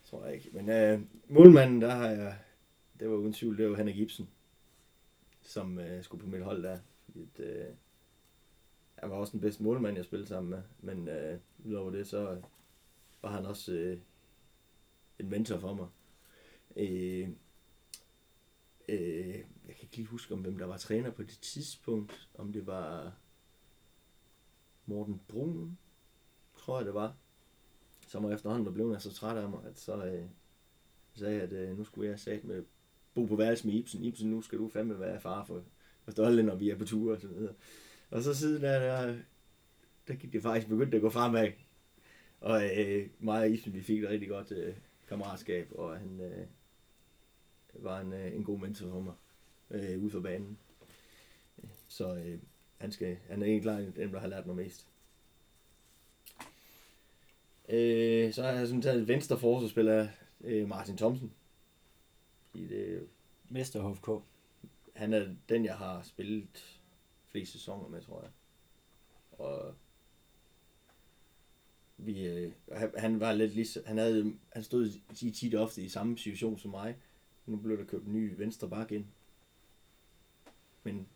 Tror 0.10 0.26
jeg 0.26 0.36
ikke. 0.36 0.50
Men 0.54 0.70
øh, 0.70 1.02
målmanden, 1.30 1.82
der 1.82 1.90
har 1.96 2.08
jeg, 2.08 2.38
det 3.00 3.10
var 3.10 3.16
uden 3.16 3.34
tvivl, 3.34 3.58
det 3.58 3.70
var 3.70 3.76
Henrik 3.76 3.96
Gibson, 3.96 4.28
som 5.42 5.80
øh, 5.80 6.04
skulle 6.04 6.24
på 6.24 6.30
mit 6.30 6.44
hold 6.44 6.64
der. 6.64 6.78
Fordi, 7.06 7.28
øh, 7.40 7.66
han 8.98 9.10
var 9.10 9.16
også 9.16 9.32
den 9.32 9.42
bedste 9.42 9.64
målmand, 9.64 9.96
jeg 9.96 10.06
spillede 10.06 10.28
sammen 10.28 10.50
med. 10.50 10.62
Men 10.80 11.08
øh, 11.08 11.40
udover 11.66 11.92
det, 11.92 12.08
så 12.08 12.42
var 13.22 13.32
han 13.32 13.46
også 13.46 13.74
øh, 13.74 14.00
en 15.20 15.30
mentor 15.30 15.60
for 15.60 15.74
mig. 15.74 15.88
Øh, 16.76 17.30
øh, 18.90 19.36
jeg 19.68 19.76
kan 19.76 19.84
ikke 19.84 19.96
lige 19.96 20.08
huske, 20.08 20.34
om 20.34 20.40
hvem 20.40 20.58
der 20.58 20.66
var 20.66 20.78
træner 20.78 21.12
på 21.12 21.24
det 21.24 21.40
tidspunkt. 21.42 22.30
Om 22.38 22.54
det 22.54 22.68
var 22.68 23.14
Morten 24.86 25.22
Brun, 25.28 25.78
tror 26.58 26.78
jeg 26.78 26.86
det 26.86 26.94
var. 26.94 27.16
Som 28.08 28.24
var 28.24 28.32
efterhånden, 28.32 28.66
der 28.66 28.72
blev 28.72 28.92
jeg 28.92 29.02
så 29.02 29.14
træt 29.14 29.38
af 29.38 29.50
mig, 29.50 29.60
at 29.66 29.80
så 29.80 30.06
øh, 30.06 30.26
sagde 31.14 31.34
jeg, 31.34 31.44
at 31.44 31.54
øh, 31.54 31.78
nu 31.78 31.84
skulle 31.84 32.10
jeg 32.10 32.20
sagt 32.20 32.44
med 32.44 32.64
bo 33.14 33.26
på 33.26 33.36
værelse 33.36 33.68
med 33.68 33.76
Ibsen. 33.76 34.04
Ibsen, 34.04 34.30
nu 34.30 34.42
skal 34.42 34.60
du 34.60 34.70
fandme 34.70 35.00
være 35.00 35.20
far 35.20 35.46
for, 35.46 35.64
for 36.04 36.12
Stolte, 36.12 36.44
når 36.44 36.56
vi 36.56 36.70
er 36.70 36.78
på 36.78 36.86
tur 36.86 37.14
og 37.14 37.22
så 37.22 37.28
videre. 37.28 37.54
Og 38.12 38.24
så 38.24 38.34
siden 38.34 38.64
der, 38.64 38.80
der, 38.80 39.18
der 40.08 40.16
gik 40.16 40.34
det 40.34 40.44
faktisk 40.44 40.68
begyndt 40.68 40.94
at 40.94 41.02
gå 41.02 41.10
fremad. 41.10 41.52
Og 42.42 42.78
øh, 42.78 43.10
mig 43.20 43.40
og 43.40 43.50
Ibsen, 43.50 43.74
vi 43.74 43.82
fik 43.82 44.04
et 44.04 44.10
rigtig 44.10 44.30
godt 44.30 44.52
øh, 44.52 44.76
kammeratskab, 45.10 45.72
og 45.76 45.98
han 45.98 46.22
øh, 46.22 46.48
var 47.74 48.00
en, 48.00 48.14
øh, 48.14 48.36
en 48.36 48.44
god 48.44 48.60
mentor 48.60 48.90
for 48.90 49.02
mig 49.02 49.14
øh, 49.72 50.04
ude 50.04 50.12
for 50.12 50.20
banen. 50.20 50.58
Så 51.88 52.16
øh, 52.16 52.40
han, 52.78 52.92
skal, 52.92 53.18
han 53.30 53.42
er 53.42 53.46
egentlig 53.46 53.64
klar 53.64 53.78
den, 53.78 54.14
der 54.14 54.20
har 54.20 54.28
lært 54.28 54.46
mig 54.46 54.56
mest. 54.56 54.88
Øh, 57.70 58.34
så 58.34 58.44
har 58.44 58.52
jeg 58.52 58.68
sådan 58.68 58.82
taget 58.82 59.08
venstre 59.08 59.40
forsvarsspiller 59.40 60.08
øh, 60.42 60.68
Martin 60.68 60.98
Thomsen. 60.98 61.32
Fordi 62.50 62.68
det, 62.68 62.96
er 62.96 63.00
Mester 63.50 63.90
HFK. 63.90 64.24
han 64.94 65.14
er 65.14 65.28
den, 65.50 65.66
jeg 65.66 65.76
har 65.76 66.02
spillet 66.04 66.77
flest 67.38 67.52
sæsoner 67.52 67.88
med, 67.90 68.02
tror 68.02 68.22
jeg. 68.22 68.32
Og 69.32 69.76
vi, 71.98 72.28
øh, 72.28 72.52
han, 72.98 73.20
var 73.20 73.34
lidt 73.34 73.54
lige, 73.54 73.82
han, 73.86 73.98
havde, 73.98 74.34
han 74.54 74.64
stod 74.64 74.92
tit, 75.16 75.56
ofte 75.56 75.82
i 75.82 75.90
samme 75.90 76.18
situation 76.18 76.60
som 76.60 76.72
mig. 76.72 76.98
Nu 77.46 77.58
blev 77.58 77.78
der 77.78 77.86
købt 77.86 78.06
en 78.06 78.14
ny 78.14 78.34
venstre 78.38 78.70
bakke 78.70 78.96
ind. 78.96 79.06
Men 80.84 81.08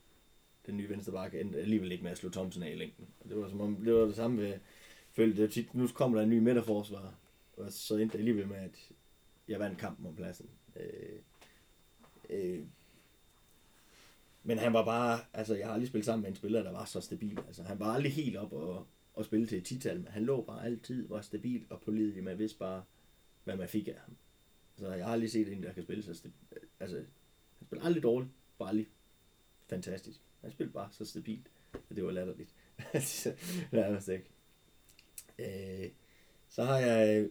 den 0.65 0.77
nye 0.77 0.89
venstre 0.89 1.12
bakke 1.12 1.41
endte 1.41 1.60
alligevel 1.60 1.91
ikke 1.91 2.03
med 2.03 2.12
at 2.12 2.17
slå 2.17 2.29
Thomsen 2.29 2.63
af 2.63 2.71
i 2.71 2.75
længden. 2.75 3.07
Og 3.19 3.29
det 3.29 3.38
var 3.38 3.49
som 3.49 3.62
om, 3.62 3.75
det 3.75 3.93
var 3.93 4.05
det 4.05 4.15
samme 4.15 4.41
ved, 4.41 4.60
følte 5.12 5.41
det 5.41 5.51
tit, 5.51 5.73
nu 5.73 5.88
kommer 5.88 6.17
der 6.17 6.23
en 6.23 6.29
ny 6.29 6.39
midterforsvar. 6.39 7.15
Og 7.57 7.71
så 7.71 7.97
endte 7.97 8.13
det 8.13 8.19
alligevel 8.19 8.47
med, 8.47 8.57
at 8.57 8.91
jeg 9.47 9.60
vandt 9.60 9.79
kampen 9.79 10.05
om 10.05 10.15
pladsen. 10.15 10.49
Øh, 10.75 11.19
øh, 12.29 12.65
men 14.43 14.58
han 14.58 14.73
var 14.73 14.86
bare, 14.86 15.19
altså 15.34 15.56
jeg 15.56 15.65
har 15.67 15.73
aldrig 15.73 15.88
spillet 15.88 16.06
sammen 16.06 16.21
med 16.21 16.30
en 16.30 16.36
spiller, 16.36 16.63
der 16.63 16.71
var 16.71 16.86
så 16.86 17.01
stabil. 17.01 17.39
Altså 17.47 17.63
han 17.63 17.80
var 17.80 17.86
aldrig 17.86 18.13
helt 18.13 18.38
op 18.38 18.54
og, 18.54 18.88
og 19.13 19.25
spille 19.25 19.47
til 19.47 19.58
et 19.58 19.65
tital, 19.65 19.97
men 19.97 20.08
han 20.08 20.25
lå 20.25 20.41
bare 20.41 20.65
altid, 20.65 21.08
var 21.08 21.21
stabil 21.21 21.65
og 21.69 21.82
pålidelig. 21.82 22.23
Man 22.23 22.39
vidste 22.39 22.60
bare, 22.60 22.84
hvad 23.43 23.56
man 23.56 23.69
fik 23.69 23.88
af 23.88 23.97
ham. 24.06 24.15
Så 24.77 24.91
jeg 24.91 25.06
har 25.06 25.13
aldrig 25.13 25.32
set 25.32 25.54
en, 25.54 25.63
der 25.63 25.73
kan 25.73 25.84
spille 25.84 26.04
så 26.04 26.13
stabil. 26.13 26.36
Altså, 26.80 26.95
han 27.58 27.67
spiller 27.67 27.86
aldrig 27.86 28.04
dårligt, 28.04 28.32
bare 28.58 28.69
aldrig 28.69 28.88
fantastisk. 29.67 30.19
Han 30.41 30.51
spillede 30.51 30.73
bare 30.73 30.89
så 30.91 31.06
stabilt, 31.06 31.47
at 31.89 31.95
det 31.95 32.06
var 32.06 32.12
latterligt. 32.12 32.54
Nærmest 33.71 34.08
ikke. 34.08 34.30
Øh, 35.39 35.89
så 36.49 36.63
har 36.63 36.77
jeg 36.77 37.21
øh, 37.21 37.30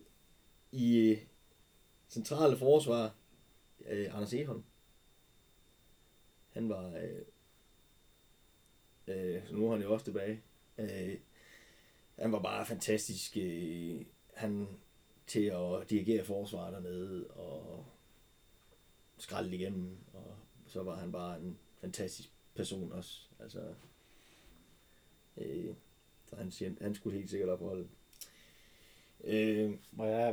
i 0.73 0.99
øh, 0.99 1.19
centrale 2.09 2.57
forsvar 2.57 3.15
øh, 3.87 4.15
Anders 4.15 4.33
Eholm. 4.33 4.63
Han 6.61 6.69
var... 6.69 6.93
Øh, 6.97 7.23
øh, 9.37 9.47
så 9.47 9.55
nu 9.55 9.67
er 9.67 9.73
han 9.73 9.83
jo 9.83 9.93
også 9.93 10.05
tilbage. 10.05 10.41
Øh, 10.79 11.19
han 12.19 12.33
var 12.33 12.39
bare 12.43 12.67
fantastisk. 12.67 13.37
Øh, 13.37 14.01
han 14.35 14.69
til 15.27 15.45
at 15.45 15.91
dirigere 15.91 16.25
forsvaret 16.25 16.73
dernede 16.73 17.27
og 17.27 17.85
skralde 19.19 19.57
igennem. 19.57 19.97
Og 20.13 20.37
så 20.67 20.83
var 20.83 20.97
han 20.97 21.13
bare 21.13 21.39
en 21.41 21.59
fantastisk 21.81 22.29
person 22.55 22.93
også. 22.93 23.21
Altså, 23.41 23.75
øh, 25.37 25.75
Så 26.31 26.37
han, 26.37 26.51
siger, 26.51 26.71
han 26.81 26.95
skulle 26.95 27.19
helt 27.19 27.31
sikkert 27.31 27.49
op 27.49 27.59
på 27.59 27.69
holdet. 27.69 27.89
Øh, 29.25 29.73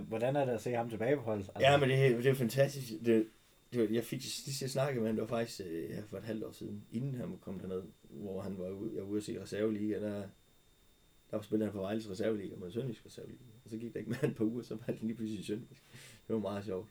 hvordan 0.07 0.35
er 0.35 0.45
det 0.45 0.51
at 0.53 0.61
se 0.61 0.71
ham 0.73 0.89
tilbage 0.89 1.15
på 1.15 1.21
holdet? 1.21 1.49
Altså, 1.55 1.71
ja, 1.71 1.77
men 1.77 1.89
det, 1.89 2.05
er- 2.05 2.17
det 2.17 2.25
er 2.27 2.33
fantastisk. 2.33 2.91
Det, 3.05 3.27
det 3.71 3.81
var, 3.81 3.87
jeg 3.95 4.03
fik 4.03 4.21
sidst 4.21 4.61
jeg 4.61 4.69
snakkede 4.69 5.01
med 5.01 5.09
ham, 5.09 5.15
det 5.15 5.21
var 5.21 5.37
faktisk 5.37 5.61
øh, 5.65 5.89
ja, 5.89 6.01
for 6.01 6.17
et 6.17 6.23
halvt 6.23 6.43
år 6.43 6.51
siden, 6.51 6.85
inden 6.91 7.15
han 7.15 7.37
kom 7.41 7.59
derned, 7.59 7.83
hvor 8.01 8.41
han 8.41 8.57
var 8.57 8.69
ude, 8.69 8.91
jeg 8.93 9.03
var 9.03 9.09
ude 9.09 9.17
at 9.17 9.23
se 9.23 9.41
reserveliga, 9.41 9.99
der, 9.99 10.27
der 11.31 11.37
var 11.37 11.63
han 11.63 11.71
på 11.71 11.81
Vejles 11.81 12.09
reserveliga 12.09 12.55
mod 12.55 12.71
Sønderjysk 12.71 13.05
reserveliga. 13.05 13.43
Og 13.63 13.69
så 13.69 13.77
gik 13.77 13.93
der 13.93 13.99
ikke 13.99 14.11
mere 14.11 14.23
end 14.23 14.31
et 14.31 14.37
par 14.37 14.45
uger, 14.45 14.63
så 14.63 14.75
var 14.75 14.83
han 14.83 14.97
lige 15.01 15.15
pludselig 15.15 15.45
Sønderjysk. 15.45 15.83
Det 16.27 16.33
var 16.33 16.39
meget 16.39 16.65
sjovt. 16.65 16.89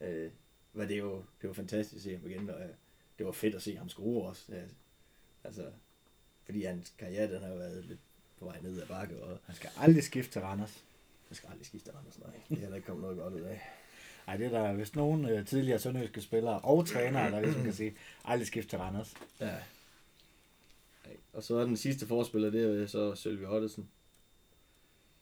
Øh, 0.00 0.30
men 0.72 0.88
det 0.88 1.04
var, 1.04 1.24
det 1.40 1.48
var 1.48 1.52
fantastisk 1.52 1.96
at 1.96 2.02
se 2.02 2.16
ham 2.16 2.30
igen, 2.30 2.50
og 2.50 2.62
øh, 2.62 2.68
det 3.18 3.26
var 3.26 3.32
fedt 3.32 3.54
at 3.54 3.62
se 3.62 3.76
ham 3.76 3.88
score 3.88 4.28
også. 4.28 4.54
Ja, 4.54 4.62
altså, 5.44 5.70
fordi 6.44 6.62
hans 6.62 6.94
karriere, 6.98 7.34
den 7.34 7.42
har 7.42 7.54
været 7.54 7.84
lidt 7.84 8.00
på 8.38 8.44
vej 8.44 8.60
ned 8.60 8.80
ad 8.82 8.86
bakke, 8.86 9.22
og 9.22 9.38
Han 9.44 9.54
skal 9.54 9.70
aldrig 9.76 10.04
skifte 10.04 10.32
til 10.32 10.40
Randers. 10.40 10.84
jeg 11.30 11.36
skal 11.36 11.48
aldrig 11.50 11.66
skifte 11.66 11.92
Anders, 11.92 12.18
nej. 12.18 12.40
Det 12.48 12.56
er 12.56 12.60
heller 12.60 12.76
ikke 12.76 12.86
kommet 12.86 13.02
noget 13.02 13.18
godt 13.18 13.34
ud 13.34 13.40
af. 13.40 13.60
Ej, 14.28 14.36
det 14.36 14.46
er 14.46 14.50
der 14.50 14.72
vist 14.72 14.96
nogen 14.96 15.28
øh, 15.28 15.46
tidligere 15.46 15.78
sønderjyske 15.78 16.20
spillere 16.20 16.60
og 16.60 16.86
trænere, 16.86 17.30
der 17.30 17.40
ligesom 17.40 17.62
kan 17.62 17.72
sige, 17.72 17.94
aldrig 18.24 18.46
skift 18.46 18.68
til 18.68 18.78
Randers. 18.78 19.14
Ja. 19.40 19.46
Ej, 21.04 21.16
Og 21.32 21.42
så 21.42 21.56
er 21.56 21.64
den 21.64 21.76
sidste 21.76 22.06
forspiller, 22.06 22.50
det 22.50 22.82
er 22.82 22.86
så 22.86 23.14
Sølvi 23.14 23.44
Ottesen. 23.44 23.88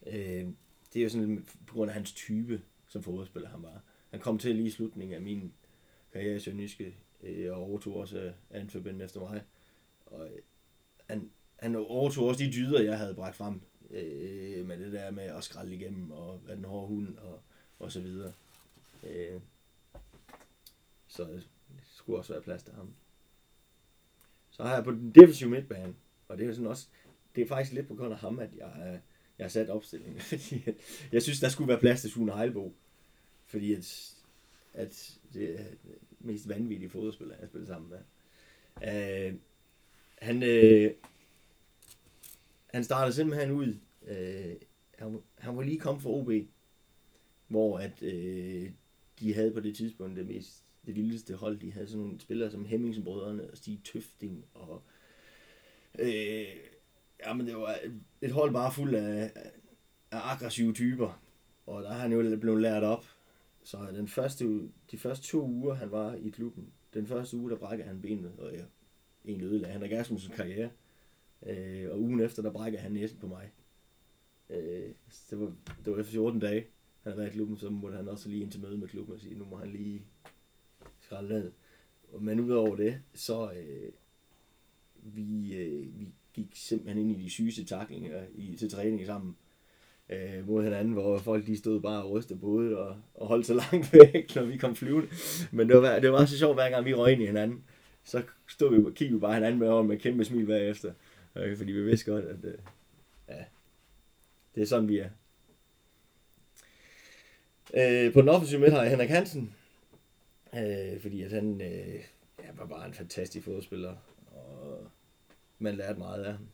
Øh, 0.07 0.47
det 0.93 1.01
er 1.01 1.03
jo 1.03 1.09
sådan 1.09 1.47
på 1.67 1.75
grund 1.75 1.91
af 1.91 1.95
hans 1.95 2.13
type 2.13 2.63
som 2.89 3.03
fodboldspiller, 3.03 3.49
han 3.49 3.63
var. 3.63 3.83
Han 4.11 4.21
kom 4.21 4.39
til 4.39 4.57
lige 4.57 4.67
i 4.67 4.71
slutningen 4.71 5.15
af 5.15 5.23
min 5.23 5.53
karriere 6.13 6.37
i 6.37 6.41
Sønderjyske, 6.41 6.95
øh, 7.23 7.53
og 7.53 7.63
overtog 7.63 7.97
også 7.97 8.19
øh, 8.19 8.33
anførbinden 8.51 9.03
efter 9.03 9.21
mig. 9.21 9.43
Og 10.07 10.27
øh, 10.27 10.39
han, 11.07 11.31
han 11.57 11.77
overtog 11.77 12.27
også 12.27 12.45
de 12.45 12.53
dyder, 12.53 12.83
jeg 12.83 12.99
havde 12.99 13.15
bragt 13.15 13.37
frem, 13.37 13.61
øh, 13.91 14.67
med 14.67 14.79
det 14.79 14.93
der 14.93 15.11
med 15.11 15.25
at 15.25 15.45
skralde 15.45 15.75
igennem, 15.75 16.11
og 16.11 16.41
være 16.47 16.57
den 16.57 16.65
hårde 16.65 16.87
hund, 16.87 17.19
og, 17.19 17.41
og 17.79 17.93
så 17.93 18.01
videre. 18.01 18.33
Øh, 19.03 19.41
så 21.07 21.25
det 21.25 21.49
skulle 21.83 22.19
også 22.19 22.33
være 22.33 22.43
plads 22.43 22.63
til 22.63 22.75
ham. 22.75 22.95
Så 24.51 24.63
har 24.63 24.75
jeg 24.75 24.85
på 24.85 24.91
den 24.91 25.11
defensive 25.15 25.51
midtbane, 25.51 25.95
og 26.29 26.37
det 26.37 26.45
er 26.45 26.49
jo 26.49 26.55
sådan 26.55 26.71
også, 26.71 26.87
det 27.35 27.43
er 27.43 27.49
faktisk 27.49 27.73
lidt 27.73 27.89
på 27.89 27.95
grund 27.95 28.13
af 28.13 28.19
ham, 28.19 28.39
at 28.39 28.51
jeg, 28.57 28.73
øh, 28.77 28.99
jeg 29.39 29.45
har 29.45 29.49
sat 29.49 29.71
opstillingen. 29.71 30.21
Fordi 30.31 30.65
jeg 31.13 31.23
synes, 31.23 31.41
der 31.41 31.49
skulle 31.49 31.69
være 31.69 31.81
plads 31.81 32.01
til 32.01 32.11
Sune 32.11 32.37
Heilbo. 32.37 32.75
Fordi 33.47 33.75
at, 33.75 34.15
at 34.73 35.19
det 35.33 35.61
er 35.61 35.65
mest 36.21 36.49
vanvittige 36.49 36.91
fodboldspiller, 36.91 37.35
jeg 37.35 37.41
har 37.41 37.47
spillet 37.47 37.69
sammen 37.69 37.91
med. 37.91 37.99
Øh, 38.83 39.35
han, 40.19 40.43
øh, 40.43 40.95
han 42.67 42.85
startede 42.85 43.15
simpelthen 43.15 43.51
ud, 43.51 43.77
øh, 44.07 44.55
han, 44.99 45.23
han 45.39 45.57
var 45.57 45.63
lige 45.63 45.79
kommet 45.79 46.03
fra 46.03 46.11
OB, 46.11 46.31
hvor 47.49 47.79
at, 47.79 48.03
øh, 48.03 48.71
de 49.21 49.35
havde 49.35 49.53
på 49.53 49.61
det 49.61 49.77
tidspunkt 49.77 50.17
det 50.17 50.27
mest 50.27 50.65
det 50.87 50.95
vildeste 50.95 51.35
hold. 51.35 51.59
De 51.59 51.73
havde 51.73 51.87
sådan 51.87 52.05
nogle 52.05 52.21
spillere 52.21 52.51
som 52.51 52.65
Hemmingsenbrødrene 52.65 53.51
og 53.51 53.57
Stig 53.57 53.81
Tøfting 53.85 54.45
og 54.55 54.83
øh, 55.99 56.47
jamen 57.27 57.47
det 57.47 57.57
var 57.57 57.79
et 58.23 58.31
hold 58.31 58.53
bare 58.53 58.73
fuld 58.73 58.95
af, 58.95 59.33
af 60.11 60.33
aggressive 60.33 60.73
typer. 60.73 61.23
Og 61.67 61.83
der 61.83 61.93
har 61.93 61.99
han 61.99 62.13
jo 62.13 62.37
blevet 62.37 62.63
lært 62.63 62.83
op. 62.83 63.05
Så 63.63 63.79
den 63.93 64.09
første, 64.09 64.69
de 64.91 64.99
første 64.99 65.27
to 65.27 65.47
uger, 65.47 65.75
han 65.75 65.91
var 65.91 66.15
i 66.15 66.29
klubben, 66.29 66.73
den 66.95 67.07
første 67.07 67.37
uge, 67.37 67.51
der 67.51 67.57
brækkede 67.57 67.89
han 67.89 68.03
benet, 68.03 68.33
og 68.39 68.53
ja, 68.53 68.65
egentlig 69.25 69.47
ødelagde 69.47 69.79
han 69.79 69.99
Rasmussens 69.99 70.37
karriere. 70.37 70.71
Øh, 71.47 71.91
og 71.91 72.01
ugen 72.01 72.21
efter, 72.21 72.43
der 72.43 72.51
brækkede 72.51 72.83
han 72.83 72.93
næsen 72.93 73.19
på 73.19 73.27
mig. 73.27 73.51
Øh, 74.51 74.91
det, 75.31 75.41
var, 75.41 75.53
det 75.85 75.93
var 75.93 75.99
efter 75.99 76.13
14 76.13 76.41
dage, 76.41 76.67
han 77.07 77.13
har 77.13 77.17
været 77.17 77.33
i 77.33 77.37
klubben, 77.37 77.59
så 77.59 77.71
måtte 77.71 77.97
han 77.97 78.09
også 78.09 78.29
lige 78.29 78.43
ind 78.43 78.51
til 78.51 78.61
møde 78.61 78.79
med 78.79 78.89
klubben 78.89 79.15
og 79.15 79.21
sige, 79.21 79.39
nu 79.39 79.45
må 79.45 79.57
han 79.57 79.71
lige 79.71 80.03
skralde 81.01 81.29
ned. 81.29 81.53
Men 82.21 82.41
udover 82.41 82.77
det, 82.77 83.01
så 83.15 83.51
øh, 83.53 83.93
vi, 85.03 85.55
øh, 85.55 86.01
vi 86.01 86.09
gik 86.35 86.49
simpelthen 86.55 86.99
ind 86.99 87.21
i 87.21 87.25
de 87.25 87.31
sygeste 87.31 87.65
taklinger 87.65 88.23
i, 88.35 88.57
til 88.57 88.71
træning 88.71 89.07
sammen 89.07 89.37
øh, 90.11 90.47
mod 90.47 90.65
hinanden, 90.65 90.93
hvor 90.93 91.19
folk 91.19 91.47
de 91.47 91.57
stod 91.57 91.81
bare 91.81 92.03
og 92.03 92.11
rystede 92.11 92.39
på 92.39 92.47
hovedet 92.47 92.77
og, 92.77 92.97
og 93.15 93.27
holdt 93.27 93.47
så 93.47 93.55
langt 93.55 93.93
væk, 94.13 94.37
når 94.37 94.45
vi 94.45 94.57
kom 94.57 94.77
flyvende. 94.77 95.09
Men 95.53 95.69
det 95.69 95.77
var, 95.77 95.99
det 95.99 96.13
var 96.13 96.25
så 96.25 96.39
sjovt, 96.39 96.57
hver 96.57 96.71
gang 96.71 96.85
vi 96.85 96.95
røg 96.95 97.13
ind 97.13 97.23
i 97.23 97.27
hinanden, 97.27 97.65
så 98.05 98.23
stod 98.49 98.77
vi 98.77 98.85
og 98.85 98.95
kiggede 98.95 99.17
vi 99.17 99.21
bare 99.21 99.35
hinanden 99.35 99.61
med, 99.61 99.83
med 99.83 99.99
kæmpe 99.99 100.25
smil 100.25 100.47
bagefter. 100.47 100.93
Øh, 101.37 101.57
fordi 101.57 101.73
vi 101.73 101.83
vidste 101.85 102.13
godt, 102.13 102.25
at 102.25 102.45
øh, 102.45 102.59
ja, 103.29 103.45
det 104.55 104.63
er 104.63 104.67
sådan, 104.67 104.89
vi 104.89 104.99
er. 104.99 105.09
Øh, 107.77 108.13
på 108.13 108.21
den 108.21 108.29
offensive 108.29 108.61
midt 108.61 108.73
har 108.73 108.83
jeg 108.83 108.91
Henrik 108.91 109.09
Hansen, 109.09 109.55
øh, 110.55 111.01
fordi 111.01 111.23
at 111.23 111.33
han 111.33 111.61
øh, 111.61 112.05
ja, 112.39 112.53
var 112.55 112.67
bare 112.67 112.87
en 112.87 112.95
fantastisk 112.95 113.45
fodspiller, 113.45 113.97
og 114.27 114.91
man 115.59 115.75
lærte 115.75 115.99
meget 115.99 116.25
af 116.25 116.33
ham. 116.33 116.49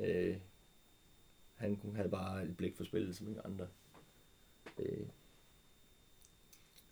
Øh, 0.00 0.36
han 1.54 1.78
havde 1.96 2.08
bare 2.08 2.44
et 2.44 2.56
blik 2.56 2.76
for 2.76 2.84
spillet 2.84 3.16
som 3.16 3.28
ingen 3.28 3.42
andre. 3.44 3.66
Øh, 4.78 5.06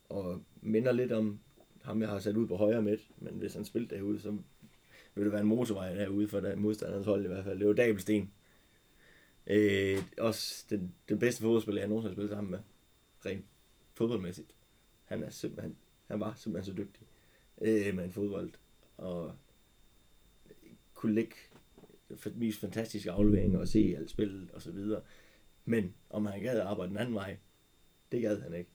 og 0.09 0.43
minder 0.63 0.93
lidt 0.93 1.13
om 1.13 1.41
ham, 1.83 2.01
jeg 2.01 2.09
har 2.09 2.19
sat 2.19 2.37
ud 2.37 2.47
på 2.47 2.57
højre 2.57 2.83
midt, 2.83 3.01
men 3.19 3.35
hvis 3.35 3.55
han 3.55 3.65
spillede 3.65 3.95
derude, 3.95 4.21
så 4.21 4.31
ville 5.15 5.25
det 5.25 5.33
være 5.33 5.41
en 5.41 5.49
motorvej 5.49 5.95
derude 5.95 6.29
for 6.29 6.41
der 6.41 6.57
modstanderens 6.57 7.07
hold 7.07 7.25
i 7.25 7.29
hvert 7.29 7.45
fald. 7.45 7.59
Det 7.59 7.67
var 7.67 7.73
Dabelsten. 7.73 8.33
Øh, 9.47 9.99
også 10.19 10.65
den, 10.71 10.95
den 11.09 11.19
bedste 11.19 11.43
fodboldspiller, 11.43 11.83
jeg 11.83 11.89
nogensinde 11.89 12.11
har 12.11 12.15
spillet 12.15 12.31
sammen 12.31 12.51
med. 12.51 12.59
Rent 13.27 13.45
fodboldmæssigt. 13.95 14.55
Han 15.05 15.23
er 15.23 15.31
simpelthen, 15.31 15.77
han 16.07 16.21
var 16.21 16.35
simpelthen 16.35 16.75
så 16.75 16.83
dygtig 16.83 17.07
øh, 17.61 17.95
med 17.95 18.05
en 18.05 18.13
fodbold. 18.13 18.53
Og 18.97 19.35
kunne 20.95 21.15
lægge 21.15 21.35
mest 22.35 22.61
fantastiske 22.61 23.11
afleveringer 23.11 23.59
og 23.59 23.69
se 23.69 23.95
alt 23.99 24.11
spillet 24.11 24.51
og 24.51 24.63
så 24.63 24.71
videre. 24.71 25.03
Men 25.65 25.95
om 26.11 26.27
han 26.27 26.43
gad 26.43 26.61
at 26.61 26.67
arbejde 26.67 26.91
den 26.91 26.99
anden 26.99 27.15
vej, 27.15 27.37
det 28.13 28.23
gad 28.23 28.41
han 28.41 28.55
ikke. 28.55 28.71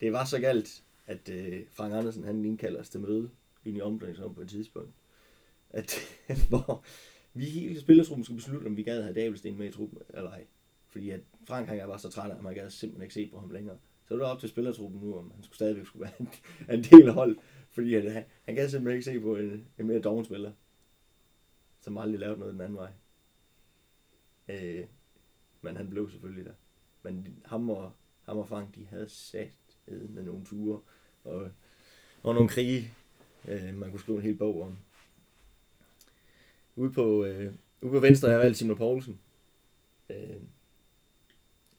Det 0.00 0.12
var 0.12 0.24
så 0.24 0.40
galt, 0.40 0.84
at 1.06 1.28
øh, 1.28 1.62
Frank 1.70 1.94
Andersen 1.94 2.24
han 2.24 2.44
indkalder 2.44 2.80
os 2.80 2.90
til 2.90 3.00
møde 3.00 3.30
ind 3.64 3.76
i 3.76 3.80
omklædningsrummet 3.80 4.34
på 4.36 4.42
et 4.42 4.48
tidspunkt. 4.48 4.94
At, 5.70 5.94
hvor 6.48 6.84
vi 7.34 7.44
hele 7.44 7.80
spillersrummet 7.80 8.26
skulle 8.26 8.38
beslutte, 8.38 8.66
om 8.66 8.76
vi 8.76 8.82
gad 8.82 9.02
have 9.02 9.14
Dabelsten 9.14 9.58
med 9.58 9.68
i 9.68 9.72
truppen 9.72 9.98
eller 10.08 10.30
ej. 10.30 10.46
Fordi 10.90 11.10
at 11.10 11.20
Frank 11.44 11.68
han 11.68 11.88
var 11.88 11.96
så 11.96 12.10
træt 12.10 12.30
at 12.30 12.42
man 12.42 12.54
gad 12.54 12.70
simpelthen 12.70 13.02
ikke 13.02 13.14
se 13.14 13.30
på 13.30 13.40
ham 13.40 13.50
længere. 13.50 13.78
Så 14.08 14.14
det 14.14 14.22
var 14.22 14.28
op 14.28 14.40
til 14.40 14.48
spillertruppen 14.48 15.00
nu, 15.00 15.18
om 15.18 15.30
han 15.34 15.42
skulle 15.42 15.56
stadigvæk 15.56 15.86
skulle 15.86 16.02
være 16.02 16.20
en, 16.20 16.28
en 16.78 16.84
del 16.84 17.08
af 17.08 17.14
hold. 17.14 17.38
Fordi 17.70 17.94
at, 17.94 18.12
han, 18.12 18.24
han 18.42 18.54
gad 18.54 18.68
simpelthen 18.68 18.96
ikke 18.96 19.10
se 19.10 19.20
på 19.20 19.36
en, 19.36 19.66
en 19.78 19.86
mere 19.86 20.00
doven 20.00 20.24
spiller, 20.24 20.52
som 21.80 21.98
aldrig 21.98 22.20
lavede 22.20 22.38
noget 22.38 22.54
den 22.54 22.60
anden 22.60 22.78
vej. 22.78 22.90
Øh, 24.48 24.86
men 25.62 25.76
han 25.76 25.90
blev 25.90 26.10
selvfølgelig 26.10 26.44
der. 26.44 26.54
Men 27.02 27.42
ham 27.44 27.70
og, 27.70 27.92
ham 28.22 28.38
og 28.38 28.48
Frank, 28.48 28.74
de 28.74 28.86
havde 28.86 29.08
sat 29.08 29.52
med 29.86 30.22
nogle 30.22 30.44
ture 30.44 30.80
og, 31.24 31.50
og 32.22 32.34
nogle 32.34 32.48
krige, 32.48 32.94
øh, 33.48 33.74
man 33.74 33.90
kunne 33.90 34.00
skrive 34.00 34.18
en 34.18 34.24
hel 34.24 34.36
bog 34.36 34.62
om. 34.62 34.78
Ude 36.76 36.92
på, 36.92 37.24
øh, 37.24 37.52
ude 37.80 37.92
på 37.92 38.00
venstre 38.00 38.28
har 38.28 38.34
jeg 38.34 38.44
valgt 38.44 38.58
Simon 38.58 38.76
Poulsen. 38.76 39.20
Øh, 40.10 40.36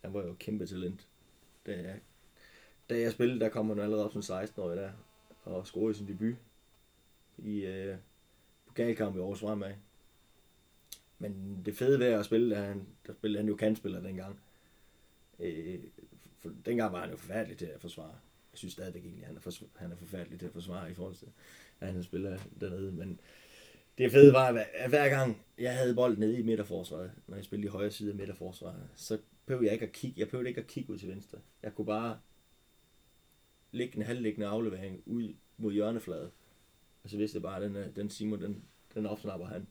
han 0.02 0.14
var 0.14 0.24
jo 0.26 0.36
kæmpe 0.40 0.66
talent. 0.66 1.08
Da 1.66 1.72
jeg, 1.72 2.00
da 2.90 3.00
jeg 3.00 3.12
spillede, 3.12 3.40
der 3.40 3.50
kom 3.50 3.70
han 3.70 3.80
allerede 3.80 4.06
op 4.06 4.12
som 4.14 4.22
16-årig 4.22 4.78
der, 4.78 4.92
og 5.44 5.68
scorede 5.68 5.94
sin 5.94 6.08
debut 6.08 6.36
i 7.38 7.66
øh, 7.66 7.98
pokalkamp 8.68 9.16
i 9.16 9.20
Aarhus 9.20 9.40
Fremad. 9.40 9.74
Men 11.20 11.62
det 11.66 11.78
fede 11.78 12.00
ved 12.00 12.08
at 12.08 12.26
spille, 12.26 12.56
der, 12.56 12.62
han, 12.62 12.88
der 13.08 13.14
spillede 13.14 13.40
han 13.40 13.50
jo 13.50 13.56
kantspiller 13.56 14.02
dengang. 14.02 14.40
Øh, 15.40 15.80
for 16.40 16.52
dengang 16.66 16.94
var 16.94 17.02
han 17.02 17.10
jo 17.10 17.18
forfærdelig 17.18 17.58
til 17.58 17.66
at 17.66 17.82
forsvare. 17.82 18.16
Jeg 18.52 18.58
synes 18.58 18.74
stadigvæk 18.74 19.04
egentlig, 19.04 19.24
at 19.24 19.28
han 19.28 19.38
er, 19.38 19.42
for, 19.42 19.52
han 19.76 19.92
er 19.92 19.96
forfærdelig 19.96 20.40
til 20.40 20.46
at 20.46 20.52
forsvare 20.52 20.92
i 20.92 20.94
forhold 20.94 21.16
til, 21.16 21.28
at 21.80 21.94
han 21.94 22.04
spiller 22.04 22.38
dernede. 22.62 22.92
Men 22.92 23.20
det 23.98 24.12
fede 24.12 24.34
var, 24.34 24.66
at 24.74 24.90
hver 24.90 25.10
gang 25.10 25.42
jeg 25.58 25.78
havde 25.78 25.96
bolden 25.96 26.20
nede 26.20 26.40
i 26.40 26.44
midterforsvaret, 26.44 27.12
når 27.28 27.36
jeg 27.36 27.46
spillede 27.46 27.68
i 27.68 27.70
højre 27.70 27.92
side 27.92 28.12
af 28.12 28.18
midterforsvaret, 28.18 28.90
så 28.96 29.18
behøvede 29.52 29.66
jeg 29.66 29.74
ikke 29.74 29.86
at 29.86 29.92
kigge, 29.92 30.20
jeg 30.20 30.28
behøvede 30.28 30.50
ikke 30.50 30.62
at 30.62 30.68
kigge 30.68 30.94
ud 30.94 30.98
til 30.98 31.10
venstre. 31.10 31.38
Jeg 31.64 31.76
kunne 31.76 31.86
bare 31.86 32.20
lægge 33.72 33.98
en 33.98 34.02
halvliggende 34.02 34.48
aflevering 34.48 35.04
ud 35.06 35.34
mod 35.58 35.74
hjørnefladen. 35.74 36.32
Og 37.04 37.10
så 37.10 37.18
vidste 37.18 37.36
jeg 37.36 37.42
bare, 37.42 37.56
at 37.56 37.62
den, 37.62 37.76
øh, 37.76 37.96
den 37.96 38.10
Simon, 38.10 38.42
den, 38.42 38.64
den 38.94 39.06
opsnapper 39.06 39.48
han. 39.48 39.68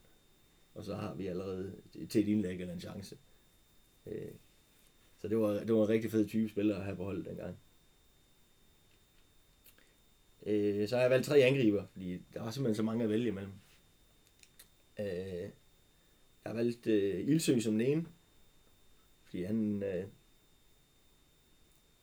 Og 0.74 0.84
så 0.84 0.94
har 0.94 1.14
vi 1.14 1.26
allerede 1.26 1.76
til 2.08 2.20
et 2.20 2.28
indlæg 2.28 2.60
eller 2.60 2.74
en 2.74 2.80
chance. 2.80 3.18
Øh, 4.06 4.32
så 5.18 5.28
det 5.28 5.38
var, 5.38 5.52
det 5.52 5.74
var 5.74 5.82
en 5.82 5.88
rigtig 5.88 6.10
fed 6.10 6.28
type 6.28 6.48
spiller 6.48 6.76
at 6.76 6.84
have 6.84 6.96
på 6.96 7.04
holdet 7.04 7.24
dengang. 7.24 7.56
Øh, 10.46 10.88
så 10.88 10.96
har 10.96 11.02
jeg 11.02 11.10
valgt 11.10 11.26
tre 11.26 11.38
angriber, 11.38 11.86
fordi 11.92 12.22
der 12.34 12.42
var 12.42 12.50
simpelthen 12.50 12.74
så 12.74 12.82
mange 12.82 13.04
at 13.04 13.10
vælge 13.10 13.28
imellem. 13.28 13.52
Øh, 14.98 15.06
jeg 16.44 16.46
har 16.46 16.54
valgt 16.54 16.86
øh, 16.86 17.28
Ildsø 17.28 17.60
som 17.60 17.72
den 17.72 17.80
ene. 17.80 18.06
Fordi 19.30 19.42
han 19.42 19.82
øh, 19.82 20.04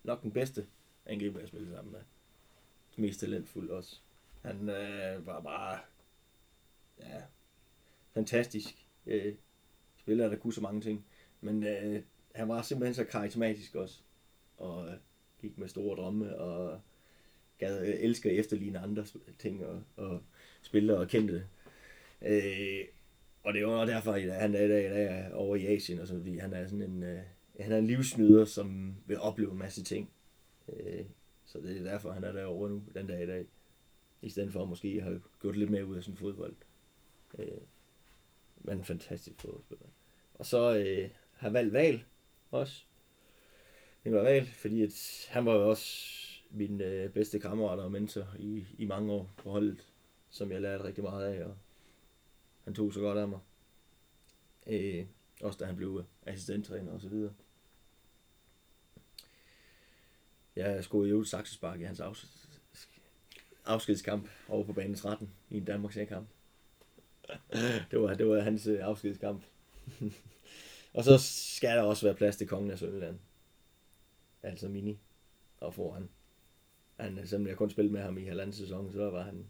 nok 0.03 0.23
den 0.23 0.31
bedste 0.31 0.67
angriber, 1.05 1.39
jeg 1.39 1.47
spillede 1.47 1.75
sammen 1.75 1.91
med. 1.91 2.01
Mest 2.95 3.19
talentfuld 3.19 3.69
også. 3.69 3.99
Han 4.41 4.69
øh, 4.69 5.25
var 5.25 5.41
bare 5.41 5.79
ja, 6.99 7.21
fantastisk 8.13 8.87
øh, 9.05 9.35
spiller, 9.97 10.29
der 10.29 10.35
kunne 10.35 10.53
så 10.53 10.61
mange 10.61 10.81
ting. 10.81 11.05
Men 11.41 11.63
øh, 11.63 12.03
han 12.35 12.47
var 12.47 12.61
simpelthen 12.61 12.95
så 12.95 13.03
karismatisk 13.03 13.75
også. 13.75 13.99
Og 14.57 14.87
øh, 14.87 14.93
gik 15.41 15.57
med 15.57 15.67
store 15.67 15.97
drømme 15.97 16.37
og 16.37 16.81
gad 17.57 17.87
øh, 17.87 17.95
elsker 17.99 18.29
at 18.29 18.35
efterligne 18.35 18.79
andre 18.79 19.05
ting 19.39 19.65
og, 19.65 19.83
og 19.97 20.21
spille 20.61 20.97
og 20.97 21.07
kendte 21.07 21.33
det. 21.33 21.47
Øh, 22.21 22.85
og 23.47 23.53
det 23.53 23.67
var 23.67 23.85
derfor, 23.85 24.13
at 24.13 24.33
han 24.33 24.55
er 24.55 24.61
i 24.61 24.67
dag, 24.67 24.85
i 24.85 24.89
dag 24.89 25.05
er 25.05 25.33
over 25.33 25.55
i 25.55 25.65
Asien, 25.65 25.99
og 25.99 26.07
så, 26.07 26.13
fordi 26.13 26.37
han 26.37 26.53
er 26.53 26.67
sådan 26.67 26.81
en, 26.81 27.03
øh, 27.03 27.19
han 27.59 27.71
er 27.71 27.77
en 27.77 27.87
livsnyder, 27.87 28.45
som 28.45 28.95
vil 29.05 29.19
opleve 29.19 29.51
en 29.51 29.57
masse 29.57 29.83
ting. 29.83 30.09
Øh, 30.69 31.05
så 31.45 31.59
det 31.59 31.77
er 31.77 31.83
derfor, 31.83 32.11
han 32.11 32.23
er 32.23 32.31
derovre 32.31 32.69
nu, 32.69 32.83
den 32.93 33.07
dag 33.07 33.23
i 33.23 33.25
dag. 33.25 33.45
I 34.21 34.29
stedet 34.29 34.53
for 34.53 34.61
at 34.63 34.69
måske 34.69 35.01
have 35.01 35.21
gjort 35.41 35.57
lidt 35.57 35.69
mere 35.69 35.85
ud 35.85 35.95
af 35.95 36.03
sin 36.03 36.17
fodbold. 36.17 36.55
Øh, 37.39 37.47
men 38.57 38.77
en 38.77 38.83
fantastisk 38.83 39.41
fodboldspiller. 39.41 39.85
Og 40.33 40.45
så 40.45 40.77
øh, 40.77 41.09
har 41.31 41.49
valgt 41.49 41.73
Val 41.73 42.03
også. 42.51 42.83
Det 44.03 44.11
var 44.11 44.23
Val, 44.23 44.45
fordi 44.45 44.83
at 44.83 45.27
han 45.29 45.45
var 45.45 45.53
jo 45.53 45.69
også 45.69 46.13
min 46.51 46.81
øh, 46.81 47.09
bedste 47.09 47.39
kammerat 47.39 47.79
og 47.79 47.91
mentor 47.91 48.35
i, 48.39 48.65
i 48.77 48.85
mange 48.85 49.13
år 49.13 49.29
på 49.37 49.51
holdet, 49.51 49.85
som 50.29 50.51
jeg 50.51 50.61
lærte 50.61 50.83
rigtig 50.83 51.03
meget 51.03 51.25
af, 51.25 51.45
og 51.45 51.57
han 52.67 52.73
tog 52.73 52.93
så 52.93 52.99
godt 52.99 53.17
af 53.17 53.27
mig. 53.27 53.39
Øh, 54.67 55.05
også 55.41 55.57
da 55.59 55.65
han 55.65 55.75
blev 55.75 56.05
assistenttræner 56.25 56.91
og 56.91 57.01
så 57.01 57.09
videre. 57.09 57.33
Jeg 60.55 60.83
skulle 60.83 61.09
jo 61.09 61.23
saksespark 61.23 61.79
i 61.79 61.83
hans 61.83 61.99
afs- 61.99 62.47
afskedskamp 63.65 64.29
over 64.47 64.63
på 64.63 64.73
banen 64.73 64.95
13 64.95 65.33
i 65.49 65.57
en 65.57 65.65
Danmarks 65.65 65.97
kamp. 66.07 66.29
det, 67.91 68.01
var, 68.01 68.13
det 68.13 68.27
var 68.27 68.39
hans 68.39 68.67
øh, 68.67 68.79
afskedskamp. 68.81 69.43
og 70.93 71.03
så 71.03 71.17
skal 71.57 71.77
der 71.77 71.81
også 71.81 72.05
være 72.05 72.15
plads 72.15 72.37
til 72.37 72.47
kongen 72.47 72.71
af 72.71 72.79
Sønderland. 72.79 73.19
Altså 74.43 74.67
Mini. 74.67 74.99
Og 75.59 75.73
foran. 75.73 76.09
han. 76.99 77.27
Selvom 77.27 77.47
jeg 77.47 77.57
kun 77.57 77.69
spillede 77.69 77.93
med 77.93 78.01
ham 78.01 78.17
i 78.17 78.25
halvanden 78.25 78.53
sæson, 78.53 78.91
så 78.91 79.09
var 79.09 79.23
han, 79.23 79.49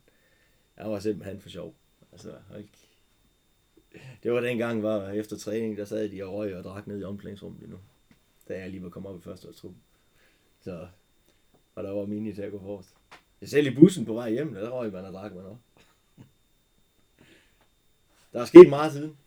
han 0.75 0.91
var 0.91 0.99
simpelthen 0.99 1.41
for 1.41 1.49
sjov. 1.49 1.75
Altså, 2.11 2.37
ikke. 2.57 2.86
Det 4.23 4.31
var 4.31 4.41
dengang, 4.41 4.83
var 4.83 5.09
efter 5.09 5.37
træning, 5.37 5.77
der 5.77 5.85
sad 5.85 6.09
de 6.09 6.23
og 6.23 6.33
røg 6.33 6.55
og 6.55 6.63
drak 6.63 6.87
ned 6.87 6.99
i 7.01 7.03
omklædningsrummet 7.03 7.63
endnu. 7.63 7.77
Da 8.47 8.59
jeg 8.59 8.69
lige 8.69 8.83
var 8.83 8.89
kommet 8.89 9.11
op 9.11 9.17
i 9.19 9.21
første 9.21 9.47
års 9.47 9.65
Så, 10.59 10.87
og 11.75 11.83
der 11.83 11.91
var 11.91 12.05
mini 12.05 12.33
til 12.33 12.41
at 12.41 12.51
gå 12.51 12.59
forrest. 12.59 12.95
Jeg 13.41 13.49
selv 13.49 13.67
i 13.67 13.75
bussen 13.75 14.05
på 14.05 14.13
vej 14.13 14.31
hjem, 14.31 14.53
der 14.53 14.69
røg 14.69 14.91
man 14.91 15.05
og 15.05 15.13
drak 15.13 15.35
man 15.35 15.45
op. 15.45 15.57
Der 18.33 18.41
er 18.41 18.45
sket 18.45 18.69
meget 18.69 18.91
siden. 18.91 19.17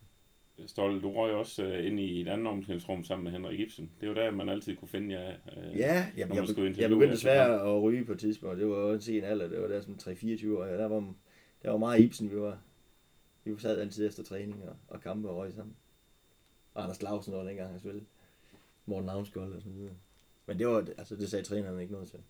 Stolte, 0.67 1.01
du 1.01 1.13
røg 1.13 1.33
også 1.33 1.67
uh, 1.67 1.87
ind 1.87 2.01
i 2.01 2.21
et 2.21 2.29
andet 2.29 2.47
omklædningsrum 2.47 3.05
sammen 3.05 3.25
med 3.25 3.33
Henrik 3.33 3.61
Ibsen. 3.61 3.91
Det 4.01 4.09
var 4.09 4.15
der, 4.15 4.31
man 4.31 4.49
altid 4.49 4.77
kunne 4.77 4.89
finde 4.89 5.21
jer. 5.21 5.35
Uh, 5.47 5.79
ja, 5.79 5.95
jeg, 5.95 6.13
jeg, 6.17 6.29
jeg, 6.35 6.79
jeg 6.79 6.91
begyndte 6.91 7.15
desværre 7.15 7.77
at 7.77 7.83
ryge 7.83 8.05
på 8.05 8.13
et 8.13 8.19
tidspunkt. 8.19 8.59
Det 8.59 8.69
var 8.69 8.79
jo 8.79 8.93
en 8.93 9.01
sen 9.01 9.25
alder. 9.25 9.49
Det 9.49 9.61
var 9.61 9.69
der 9.69 9.81
som 9.81 9.95
3-24 10.03 10.57
år. 10.57 10.65
Der 10.65 10.89
var, 10.89 11.15
der 11.63 11.71
var 11.71 11.79
meget 11.79 12.01
Ibsen, 12.01 12.31
vi 12.31 12.37
var. 12.37 12.59
Vi 13.45 13.59
sad 13.59 13.81
altid 13.81 14.07
efter 14.07 14.23
træning 14.23 14.69
og, 14.69 14.77
og 14.89 15.01
kampe 15.01 15.29
og 15.29 15.37
røg 15.37 15.53
sammen. 15.53 15.77
Og 16.75 16.83
Anders 16.83 17.03
Lausen 17.03 17.33
var 17.33 17.43
dengang, 17.43 17.71
han 17.71 17.81
spillede. 17.81 18.05
Morten 18.87 19.07
Navnskold 19.07 19.53
og 19.53 19.63
sådan 19.63 19.77
videre. 19.77 19.95
Men 20.47 20.59
det 20.59 20.67
var, 20.67 20.89
altså 20.99 21.17
det 21.17 21.31
sagde 21.31 21.45
træneren 21.45 21.81
ikke 21.81 21.93
noget 21.93 22.09
til. 22.09 22.21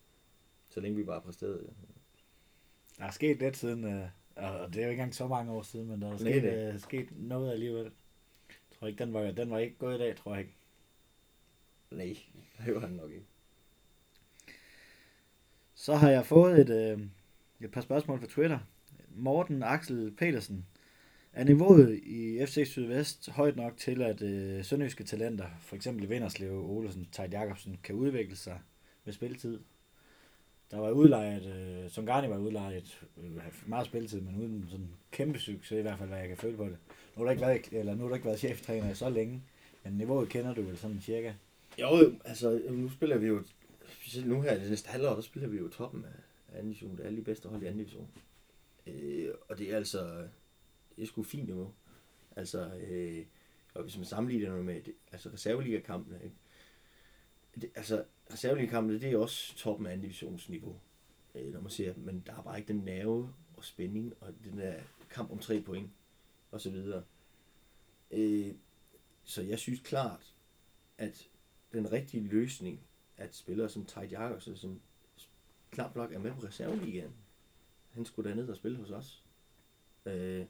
Så 0.68 0.81
længe 0.81 0.96
vi 0.96 1.05
bare 1.05 1.20
præsterede. 1.20 1.64
Ja. 1.66 1.73
Der 2.99 3.05
er 3.05 3.11
sket 3.11 3.38
lidt 3.38 3.57
siden, 3.57 3.85
øh, 3.85 4.09
og 4.37 4.68
det 4.73 4.81
er 4.81 4.85
jo 4.85 4.90
ikke 4.90 4.90
engang 4.90 5.14
så 5.14 5.29
mange 5.29 5.53
år 5.53 5.62
siden, 5.62 5.88
men 5.88 6.03
der 6.03 6.12
er 6.12 6.16
sket, 6.16 6.44
øh, 6.44 6.81
sket 6.81 7.09
noget 7.12 7.53
alligevel. 7.53 7.85
Jeg 8.49 8.79
tror 8.79 8.87
ikke, 8.87 9.05
den 9.05 9.12
var, 9.12 9.31
den 9.31 9.51
var 9.51 9.59
ikke 9.59 9.77
gået 9.79 9.94
i 9.94 9.99
dag, 9.99 10.16
tror 10.16 10.35
jeg 10.35 10.40
ikke. 10.40 10.55
Nej, 11.90 12.16
det 12.66 12.75
var 12.75 12.81
han 12.81 12.90
nok 12.90 13.11
ikke. 13.11 13.27
Så 15.75 15.94
har 15.94 16.11
jeg 16.11 16.27
fået 16.27 16.61
et, 16.61 16.70
øh, 16.70 17.07
et 17.61 17.70
par 17.70 17.81
spørgsmål 17.81 18.20
fra 18.20 18.27
Twitter. 18.27 18.59
Morten 19.09 19.62
Axel 19.62 20.14
Petersen. 20.18 20.66
Er 21.40 21.44
niveauet 21.44 22.00
i 22.03 22.46
FC 22.46 22.66
Sydvest 22.66 23.31
højt 23.31 23.57
nok 23.57 23.76
til, 23.76 24.03
at 24.03 24.22
øh, 24.22 24.64
sønderjyske 24.64 25.05
talenter, 25.05 25.46
for 25.61 25.76
eksempel 25.76 26.09
Vinderslev, 26.09 26.70
Olesen, 26.70 27.09
Tejt 27.12 27.33
Jacobsen, 27.33 27.79
kan 27.83 27.94
udvikle 27.94 28.37
sig 28.37 28.59
med 29.05 29.12
spilletid? 29.12 29.61
Der 30.70 30.79
var 30.79 30.90
udlejet, 30.90 31.46
øh, 31.46 31.90
som 31.90 32.07
Garni 32.07 32.29
var 32.29 32.38
udlejet, 32.38 33.03
øh, 33.22 33.31
meget 33.66 33.87
spilletid, 33.87 34.20
men 34.20 34.37
uden 34.37 34.66
sådan 34.70 34.88
kæmpe 35.11 35.38
succes, 35.38 35.79
i 35.79 35.83
hvert 35.83 35.98
fald, 35.98 36.09
hvad 36.09 36.18
jeg 36.18 36.29
kan 36.29 36.37
føle 36.37 36.57
på 36.57 36.64
det. 36.64 36.76
Nu 37.16 37.16
har 37.16 37.24
du 37.24 37.31
ikke 37.31 37.42
været, 37.42 37.68
eller 37.72 37.94
nu 37.94 38.03
har 38.03 38.09
du 38.09 38.14
ikke 38.14 38.26
været 38.26 38.38
cheftræner 38.38 38.94
så 38.94 39.11
længe, 39.11 39.42
men 39.85 39.92
niveauet 39.92 40.29
kender 40.29 40.55
du 40.55 40.62
vel 40.62 40.79
sådan 40.79 41.00
cirka? 41.00 41.33
Jo, 41.79 42.12
altså 42.24 42.62
nu 42.70 42.90
spiller 42.90 43.18
vi 43.18 43.26
jo, 43.26 43.42
nu 44.24 44.40
her 44.40 44.59
det 44.59 44.70
næste 44.70 44.88
halvår, 44.88 45.14
der 45.14 45.20
spiller 45.20 45.48
vi 45.48 45.57
jo 45.57 45.68
toppen 45.68 46.05
af 46.05 46.59
anden 46.59 46.72
division. 46.72 46.96
Det 46.96 47.00
er 47.00 47.07
alle 47.07 47.18
de 47.18 47.24
bedste 47.24 47.48
hold 47.48 47.62
i 47.62 47.66
anden 47.66 47.79
division. 47.79 48.09
Øh, 48.87 49.29
og 49.48 49.59
det 49.59 49.72
er 49.72 49.76
altså, 49.76 50.29
det 50.96 51.03
er 51.03 51.07
sgu 51.07 51.22
fint 51.22 51.46
niveau. 51.46 51.74
Altså, 52.37 52.74
øh, 52.74 53.26
og 53.74 53.83
hvis 53.83 53.96
man 53.96 54.07
sammenligner 54.07 54.57
det 54.57 54.64
med 54.64 54.83
altså 55.12 55.29
reserveliga-kampene, 55.29 56.20
ikke? 56.24 56.37
Det, 57.61 57.70
altså, 57.74 58.05
reserveliga-kampene, 58.33 59.00
det 59.00 59.12
er 59.12 59.18
også 59.18 59.57
toppen 59.57 59.87
af 59.87 59.92
anden 59.92 60.03
divisionsniveau, 60.03 60.81
øh, 61.35 61.53
når 61.53 61.61
man 61.61 61.70
ser, 61.70 61.94
men 61.96 62.22
der 62.26 62.33
er 62.38 62.42
bare 62.42 62.59
ikke 62.59 62.72
den 62.72 62.85
nerve 62.85 63.35
og 63.57 63.64
spænding, 63.64 64.14
og 64.20 64.35
den 64.44 64.59
der 64.59 64.81
kamp 65.11 65.31
om 65.31 65.38
tre 65.38 65.61
point, 65.61 65.90
og 66.50 66.61
så 66.61 66.70
videre. 66.70 67.05
Øh, 68.11 68.55
så 69.24 69.42
jeg 69.42 69.59
synes 69.59 69.81
klart, 69.81 70.35
at 70.98 71.29
den 71.72 71.92
rigtige 71.92 72.22
løsning, 72.22 72.81
at 73.16 73.35
spillere 73.35 73.68
som 73.68 73.85
Tejt 73.87 74.12
Jakobsen, 74.12 74.57
som 74.57 74.81
knap 75.70 75.96
nok 75.96 76.12
er 76.12 76.18
med 76.18 76.33
på 76.33 76.46
reserveligaen, 76.46 77.12
han 77.90 78.05
skulle 78.05 78.35
ned 78.35 78.48
og 78.48 78.57
spille 78.57 78.79
hos 78.79 78.90
os. 78.90 79.24
Øh, 80.07 80.46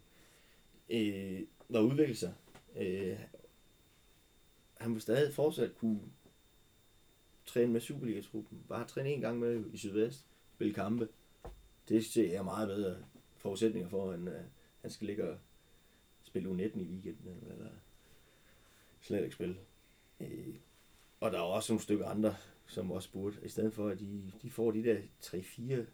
øh, 0.90 1.40
var 1.68 1.81
udviklet 1.81 2.18
sig. 2.18 2.35
Øh, 2.76 3.18
han 4.81 4.92
vil 4.92 5.00
stadig 5.00 5.35
fortsat 5.35 5.74
kunne 5.74 6.00
træne 7.46 7.72
med 7.72 7.81
Superliga-truppen. 7.81 8.64
Bare 8.68 8.87
træne 8.87 9.11
en 9.11 9.20
gang 9.20 9.38
med 9.38 9.64
i 9.72 9.76
Sydvest, 9.76 10.26
spille 10.55 10.74
kampe. 10.74 11.09
Det 11.88 12.05
ser 12.05 12.33
jeg 12.33 12.44
meget 12.44 12.68
bedre 12.68 12.96
forudsætninger 13.37 13.88
for, 13.88 14.12
end 14.12 14.29
uh, 14.29 14.35
han 14.81 14.90
skal 14.90 15.07
ligge 15.07 15.31
og 15.31 15.38
spille 16.22 16.50
U19 16.50 16.79
i 16.81 16.85
weekenden, 16.85 17.44
eller 17.50 17.70
slet 19.00 19.22
ikke 19.22 19.35
spille. 19.35 19.57
Øh, 20.20 20.55
og 21.20 21.33
der 21.33 21.38
er 21.38 21.42
også 21.42 21.72
nogle 21.72 21.83
stykker 21.83 22.09
andre, 22.09 22.37
som 22.66 22.92
også 22.92 23.12
burde, 23.12 23.37
i 23.42 23.48
stedet 23.48 23.72
for, 23.72 23.88
at 23.88 24.00
de, 24.00 24.33
de 24.42 24.50
får 24.50 24.70
de 24.70 24.85
der 24.85 25.00
3, 25.20 25.42
4, 25.42 25.87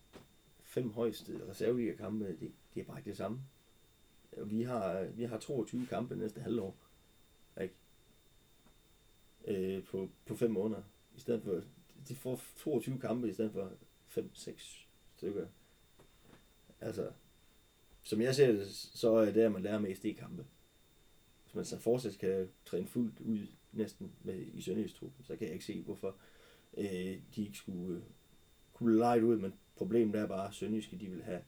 5 0.62 0.92
højeste 0.92 1.48
reserveliga-kampe, 1.48 2.28
det, 2.28 2.52
det 2.74 2.80
er 2.80 2.84
bare 2.84 2.98
ikke 2.98 3.10
det 3.10 3.16
samme. 3.16 3.40
Vi 4.44 4.62
har, 4.62 5.04
vi 5.04 5.24
har 5.24 5.38
22 5.38 5.86
kampe 5.86 6.16
næste 6.16 6.40
halvår. 6.40 6.76
Ikke? 7.60 7.74
Øh, 9.44 9.84
på, 9.84 10.10
på 10.26 10.36
5 10.36 10.50
måneder. 10.50 10.82
I 11.16 11.20
stedet 11.20 11.42
for, 11.42 11.62
de 12.08 12.14
får 12.14 12.40
22 12.56 12.98
kampe 12.98 13.28
i 13.28 13.32
stedet 13.32 13.52
for 13.52 13.72
5-6 14.08 14.86
stykker. 15.16 15.46
Altså, 16.80 17.10
som 18.02 18.20
jeg 18.20 18.34
ser 18.34 18.52
det, 18.52 18.68
så 18.74 19.14
er 19.14 19.32
det, 19.32 19.40
at 19.40 19.52
man 19.52 19.62
lærer 19.62 19.78
mest 19.78 20.04
i 20.04 20.12
kampe. 20.12 20.46
Hvis 21.44 21.54
man 21.54 21.64
så 21.64 21.78
fortsat 21.78 22.18
kan 22.18 22.48
træne 22.66 22.86
fuldt 22.86 23.20
ud 23.20 23.46
næsten 23.72 24.12
med 24.22 24.46
i 24.54 24.62
Sønderjystruppen, 24.62 25.24
så 25.24 25.36
kan 25.36 25.46
jeg 25.46 25.52
ikke 25.52 25.64
se, 25.64 25.82
hvorfor 25.82 26.16
øh, 26.76 27.20
de 27.36 27.44
ikke 27.44 27.58
skulle 27.58 27.96
øh, 27.96 28.02
kunne 28.72 28.98
lege 28.98 29.24
ud, 29.24 29.38
men 29.38 29.54
problemet 29.76 30.20
er 30.20 30.26
bare, 30.26 30.48
at 30.48 30.54
Sønderjyske, 30.54 30.98
de 30.98 31.10
vil 31.10 31.22
have 31.22 31.42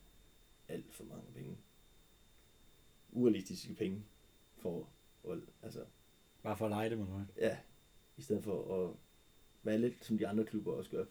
alt 0.69 0.95
for 0.95 1.05
mange 1.05 1.33
penge 1.35 1.57
urealistiske 3.13 3.75
penge 3.75 4.03
for 4.57 4.89
at, 5.31 5.39
altså... 5.63 5.85
Bare 6.43 6.57
for 6.57 6.65
at 6.65 6.71
lege 6.71 6.91
det 6.91 6.99
noget. 6.99 7.27
Ja, 7.37 7.59
i 8.17 8.23
stedet 8.23 8.45
for 8.45 8.85
at 8.85 8.95
være 9.63 9.79
lidt 9.79 10.05
som 10.05 10.19
de 10.19 10.29
andre 10.29 10.45
klubber 10.45 10.73
også 10.73 10.91
gør. 10.91 11.05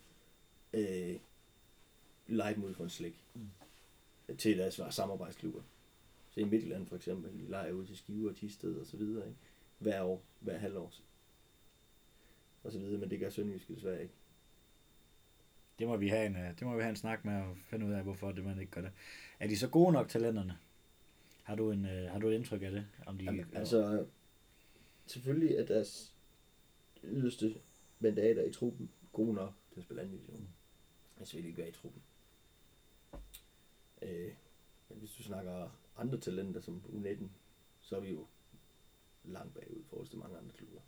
Øh, 0.74 1.20
lege 2.28 2.56
dem 2.56 2.64
ud 2.64 2.74
for 2.74 2.84
en 2.84 2.90
slik. 2.90 3.22
Mm. 3.34 3.50
Til 4.38 4.58
deres 4.58 4.82
samarbejdsklubber. 4.90 5.62
Så 6.30 6.40
i 6.40 6.44
Midtjylland 6.44 6.88
for 6.88 6.96
eksempel, 6.96 7.32
de 7.34 7.50
leger 7.50 7.72
ud 7.72 7.86
til 7.86 7.98
Skive 7.98 8.30
og 8.30 8.36
Tisted 8.36 8.76
og 8.76 8.86
så 8.86 8.98
videre, 8.98 9.28
ikke? 9.28 9.40
Hver 9.80 10.04
år, 10.04 10.22
hver 10.40 10.58
halvår. 10.58 10.94
Og 12.64 12.72
så 12.72 12.80
videre, 12.80 13.00
men 13.00 13.10
det 13.10 13.20
gør 13.20 13.30
Sønderjyske 13.30 13.76
desværre 13.76 14.02
ikke. 14.02 14.14
Det 15.80 15.88
må 15.88 15.98
vi 15.98 16.08
have 16.08 16.26
en, 16.26 16.36
øh, 16.36 16.60
det 16.60 16.62
må 16.62 16.76
vi 16.76 16.82
have 16.82 16.90
en 16.90 16.96
snak 16.96 17.26
med 17.26 17.42
og 17.42 17.58
finde 17.58 17.86
ud 17.86 17.92
af, 17.92 18.04
hvorfor 18.04 18.32
det 18.32 18.46
man 18.46 18.60
ikke 18.60 18.72
gør 18.72 18.82
det. 18.82 18.92
Er 19.40 19.48
de 19.48 19.58
så 19.58 19.68
gode 19.68 19.94
nok 19.94 20.10
talenterne? 20.10 20.58
Har 21.48 21.56
du, 21.56 21.72
en, 21.72 21.86
øh, 21.86 22.12
har 22.12 22.20
du 22.20 22.28
et 22.28 22.34
indtryk 22.34 22.62
af 22.62 22.72
det? 22.72 22.88
Om 23.06 23.18
de, 23.18 23.26
Jamen, 23.26 23.46
altså, 23.54 24.06
selvfølgelig 25.06 25.56
er 25.56 25.66
deres 25.66 26.14
yderste 27.04 27.56
mandater 28.00 28.44
i 28.44 28.52
truppen 28.52 28.90
gode 29.14 29.34
nok 29.34 29.54
til 29.74 29.80
at 29.80 29.84
spille 29.84 30.02
anden 30.02 30.18
division. 30.18 30.50
Hvis 31.18 31.34
vi 31.36 31.40
ikke 31.40 31.58
være 31.58 31.70
i 31.70 31.72
truppen. 31.72 32.02
Øh, 34.02 34.32
men 34.90 35.00
hvis 35.00 35.12
du 35.12 35.24
snakker 35.24 35.70
andre 35.98 36.20
talenter 36.20 36.62
som 36.62 36.84
U19, 36.86 37.24
så 37.82 37.96
er 37.96 38.00
vi 38.00 38.10
jo 38.10 38.26
langt 39.24 39.54
bagud 39.54 39.80
i 39.80 39.86
forhold 39.90 40.08
til 40.08 40.18
mange 40.18 40.38
andre 40.38 40.52
klubber. 40.58 40.80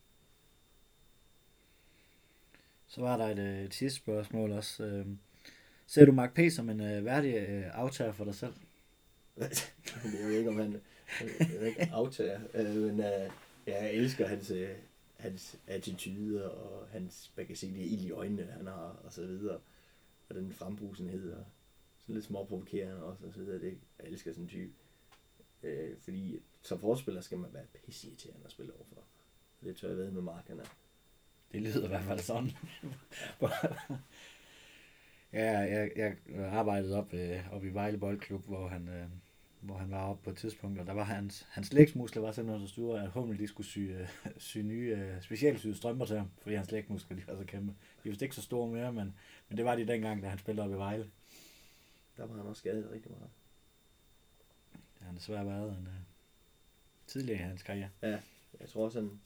Så 2.88 3.02
var 3.02 3.18
der 3.18 3.26
et, 3.26 3.40
øh, 3.40 3.66
et 3.66 3.74
sidste 3.74 3.98
spørgsmål 3.98 4.52
også. 4.52 4.84
Øh, 4.84 5.08
ser 5.88 6.06
du 6.06 6.12
Mark 6.12 6.34
P. 6.34 6.40
som 6.52 6.70
en 6.70 6.82
øh, 6.82 7.06
værdig 7.06 7.36
aftager 7.66 8.12
for 8.12 8.26
dig 8.26 8.36
selv? 8.36 8.54
Jeg 9.40 10.28
ved 10.28 10.38
ikke, 10.38 10.50
om 10.50 10.58
han 10.58 10.82
jeg 11.40 11.68
ikke, 11.68 11.90
aftager, 11.92 12.40
øh, 12.54 12.76
men 12.76 13.00
øh, 13.00 13.30
jeg 13.68 13.94
elsker 13.94 14.28
hans, 14.28 14.52
øh, 14.52 14.70
hans 15.18 15.60
attitude 15.68 16.52
og 16.52 16.88
hans, 16.88 17.32
hvad 17.36 17.46
kan 17.46 17.50
jeg 17.50 17.58
sige, 17.58 17.74
det 17.74 17.86
ild 17.86 18.06
i 18.06 18.12
øjnene, 18.12 18.52
han 18.58 18.68
har, 18.68 19.00
og 19.04 19.14
så 19.14 19.26
videre. 19.26 19.60
Og 20.30 20.36
den 20.36 20.54
frembrusenhed, 20.54 21.32
og 21.32 21.46
sådan 22.00 22.16
lidt 22.16 22.26
småprovokerende 22.26 23.04
også, 23.04 23.26
og 23.26 23.34
så 23.34 23.40
videre. 23.40 23.62
Det, 23.62 23.78
jeg 24.00 24.08
elsker 24.08 24.32
sådan 24.32 24.44
en 24.44 24.50
type. 24.50 24.74
Øh, 25.64 25.98
fordi 26.00 26.40
som 26.62 26.80
forspiller 26.80 27.22
skal 27.22 27.38
man 27.38 27.54
være 27.54 27.66
pisseirriterende 27.66 28.46
at 28.46 28.52
spille 28.52 28.74
overfor. 28.76 29.04
Og 29.62 29.68
det 29.68 29.78
tør 29.78 29.88
jeg 29.88 29.98
ved 29.98 30.12
med 30.12 30.22
markerne. 30.22 30.64
Det 31.52 31.62
lyder 31.62 31.86
i 31.86 31.88
hvert 31.88 32.04
fald 32.04 32.20
sådan. 32.20 32.52
ja, 35.34 35.58
jeg, 35.60 35.92
jeg 35.96 36.16
arbejdede 36.38 36.98
op, 36.98 37.14
øh, 37.14 37.54
op 37.54 37.64
i 37.64 37.70
Vejle 37.70 37.98
Boldklub, 37.98 38.46
hvor 38.46 38.68
han, 38.68 38.88
øh, 38.88 39.08
hvor 39.62 39.78
han 39.78 39.92
var 39.92 40.10
oppe 40.10 40.24
på 40.24 40.30
et 40.30 40.38
tidspunkt, 40.38 40.80
og 40.80 40.88
der 40.88 40.94
var 40.94 41.04
hans, 41.04 41.48
hans 41.50 41.74
lægsmuskler 41.74 42.22
var 42.22 42.32
simpelthen 42.32 42.68
så 42.68 42.74
store, 42.74 43.04
at 43.04 43.10
Hummel 43.10 43.40
de 43.40 43.48
skulle 43.48 43.68
sy, 43.68 43.80
øh, 43.80 44.08
sy 44.38 44.58
nye 44.58 44.98
øh, 44.98 45.22
specialsyede 45.22 45.76
strømper 45.76 46.06
til 46.06 46.18
ham, 46.18 46.32
fordi 46.42 46.56
hans 46.56 46.72
lægmuskler 46.72 47.18
de 47.18 47.28
var 47.28 47.36
så 47.36 47.44
kæmpe. 47.46 47.74
De 48.04 48.10
var 48.10 48.18
ikke 48.22 48.36
så 48.36 48.42
store 48.42 48.68
mere, 48.68 48.94
men, 48.94 49.16
men 49.50 49.58
det 49.58 49.66
var 49.66 49.76
de 49.76 49.88
dengang, 49.88 50.24
da 50.24 50.28
han 50.28 50.40
spillede 50.40 50.66
op 50.66 50.72
i 50.72 50.76
Vejle. 50.76 51.10
Der 52.18 52.26
var 52.26 52.36
han 52.36 52.46
også 52.46 52.60
skadet 52.60 52.92
rigtig 52.92 53.12
meget. 53.12 53.30
Ja, 55.02 55.06
han 55.06 55.16
har 55.16 55.22
svært 55.22 55.46
været 55.46 55.78
en, 55.78 55.88
øh, 55.88 55.94
tidligere 57.08 57.40
i 57.40 57.42
hans 57.44 57.64
karriere. 57.64 57.90
Ja, 58.02 58.20
jeg 58.60 58.70
tror 58.70 58.86
også, 58.86 59.00
han, 59.00 59.20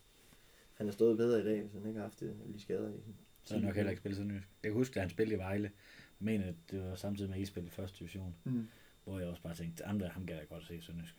han 0.73 0.87
har 0.87 0.93
stået 0.93 1.17
bedre 1.17 1.41
i 1.41 1.43
dag, 1.43 1.61
hvis 1.61 1.73
han 1.73 1.87
ikke 1.87 1.99
har 1.99 2.05
haft 2.05 2.19
det, 2.19 2.35
lige 2.45 2.61
skader 2.61 2.89
i 2.89 2.99
Så 3.43 3.53
har 3.53 3.59
han 3.59 3.67
nok 3.67 3.75
heller 3.75 3.89
ikke 3.89 3.99
spillet 3.99 4.17
så 4.17 4.23
nyt. 4.23 4.33
Jeg 4.33 4.71
kan 4.71 4.73
huske, 4.73 4.95
at 4.95 5.01
han 5.01 5.09
spillede 5.09 5.35
i 5.35 5.39
Vejle. 5.39 5.71
Jeg 6.19 6.25
mener, 6.25 6.47
at 6.47 6.55
det 6.71 6.83
var 6.83 6.95
samtidig 6.95 7.29
med, 7.29 7.37
at 7.37 7.43
I 7.43 7.45
spillede 7.45 7.71
i 7.71 7.75
første 7.75 7.99
division. 7.99 8.35
Mm. 8.43 8.67
Hvor 9.03 9.19
jeg 9.19 9.27
også 9.27 9.41
bare 9.41 9.55
tænkte, 9.55 9.83
ham 9.83 9.99
der, 9.99 10.09
ham 10.09 10.25
gad 10.25 10.37
jeg 10.37 10.47
godt 10.47 10.61
at 10.61 10.67
se 10.67 10.81
Sønderjysk. 10.81 11.15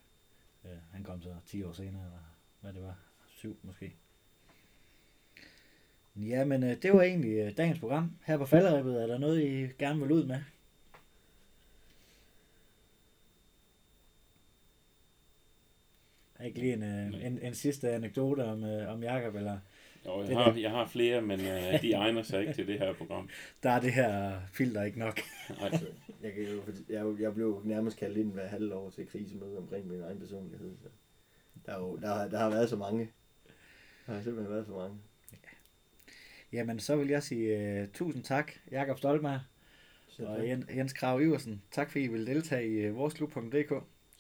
Ja, 0.65 0.77
han 0.93 1.05
kom 1.05 1.23
så 1.23 1.35
10 1.47 1.63
år 1.63 1.73
senere, 1.73 2.05
eller 2.05 2.37
hvad 2.61 2.73
det 2.73 2.83
var, 2.83 2.99
7 3.27 3.59
måske. 3.63 3.95
Ja, 6.17 6.45
men 6.45 6.63
øh, 6.63 6.83
det 6.83 6.93
var 6.93 7.03
egentlig 7.03 7.39
øh, 7.39 7.57
dagens 7.57 7.79
program. 7.79 8.17
Her 8.25 8.39
på 8.39 8.47
falderæbet 8.47 9.03
er 9.03 9.07
der 9.07 9.19
noget, 9.19 9.43
I 9.43 9.69
gerne 9.79 10.01
vil 10.01 10.13
ud 10.13 10.25
med? 10.25 10.41
Er 16.39 16.45
ikke 16.45 16.59
lige 16.59 16.73
en, 16.73 16.83
øh, 16.83 17.27
en, 17.27 17.39
en 17.39 17.55
sidste 17.55 17.91
anekdote 17.91 18.45
om, 18.45 18.65
øh, 18.65 18.93
om 18.93 19.03
Jakob 19.03 19.35
eller 19.35 19.59
Jo, 20.07 20.23
jeg 20.25 20.39
har, 20.39 20.55
jeg 20.55 20.71
har 20.71 20.87
flere, 20.87 21.23
men 21.23 21.41
øh, 21.41 21.83
de 21.83 21.93
egner 21.93 22.23
sig 22.23 22.41
ikke 22.41 22.53
til 22.53 22.67
det 22.67 22.79
her 22.79 22.93
program. 22.95 23.29
der 23.63 23.71
er 23.71 23.81
det 23.81 23.93
her 23.93 24.41
filter 24.53 24.83
ikke 24.83 24.99
nok. 24.99 25.21
Altså, 25.61 25.87
jeg, 26.23 26.33
kan 26.33 26.43
jo, 26.43 26.63
jeg, 26.89 27.21
jeg 27.21 27.35
blev 27.35 27.61
nærmest 27.65 27.97
kaldt 27.99 28.17
ind 28.19 28.33
hver 28.33 28.47
halvår 28.47 28.91
til 28.91 29.07
krisemøde 29.09 29.59
omkring 29.59 29.87
min 29.89 30.01
egen 30.03 30.19
personlighed. 30.19 30.77
Så 30.83 30.89
der, 31.67 31.73
er 31.73 31.79
jo, 31.81 31.97
der, 31.97 32.15
har, 32.15 32.29
der 32.29 32.39
har 32.39 32.51
været 32.51 32.69
så 32.69 32.77
mange. 32.77 33.11
Der 34.07 34.13
har 34.15 34.23
simpelthen 34.23 34.55
været 34.55 34.67
så 34.67 34.73
mange. 34.73 34.97
Jamen, 36.53 36.79
så 36.79 36.97
vil 36.97 37.09
jeg 37.09 37.23
sige 37.23 37.83
uh, 37.83 37.89
tusind 37.93 38.25
tak, 38.25 38.53
Jakob 38.71 38.99
Stoltmeier 38.99 39.41
Så 40.09 40.25
og 40.27 40.45
Jen- 40.49 40.77
Jens 40.77 40.93
Krav 40.93 41.21
Iversen. 41.23 41.63
Tak 41.71 41.91
fordi 41.91 42.05
I 42.05 42.09
vil 42.09 42.27
deltage 42.27 42.69
i 42.69 42.91
uh, 42.91 42.97
voresklub.dk. 42.97 43.73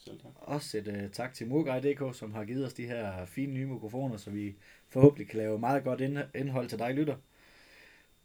Selv 0.05 0.21
tak. 0.21 0.31
Også 0.37 0.79
et 0.79 0.89
uh, 0.89 1.11
tak 1.13 1.35
til 1.35 1.47
Murgrej.dk, 1.47 2.17
som 2.17 2.35
har 2.35 2.45
givet 2.45 2.67
os 2.67 2.75
de 2.75 2.87
her 2.87 3.25
fine 3.25 3.53
nye 3.53 3.67
mikrofoner, 3.67 4.17
så 4.17 4.31
vi 4.31 4.55
forhåbentlig 4.89 5.29
kan 5.29 5.39
lave 5.39 5.59
meget 5.59 5.85
godt 5.85 6.01
ind- 6.01 6.19
indhold 6.35 6.69
til 6.69 6.79
dig, 6.79 6.95
lytter. 6.95 7.17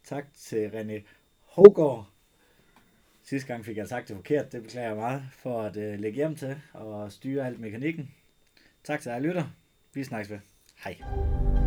Tak 0.04 0.24
til 0.34 0.68
René 0.68 1.06
Hågaard. 1.44 2.10
Sidste 3.22 3.46
gang 3.48 3.64
fik 3.64 3.76
jeg 3.76 3.88
sagt 3.88 4.08
det 4.08 4.16
forkert, 4.16 4.52
det 4.52 4.62
beklager 4.62 4.88
jeg 4.88 4.96
meget, 4.96 5.22
for 5.32 5.62
at 5.62 5.76
uh, 5.76 6.00
lægge 6.00 6.16
hjem 6.16 6.36
til 6.36 6.60
og 6.72 7.12
styre 7.12 7.46
alt 7.46 7.60
mekanikken. 7.60 8.14
Tak 8.84 9.00
til 9.00 9.12
dig, 9.12 9.20
lytter. 9.20 9.44
Vi 9.94 10.04
snakkes 10.04 10.30
ved. 10.30 10.38
Hej. 10.84 11.59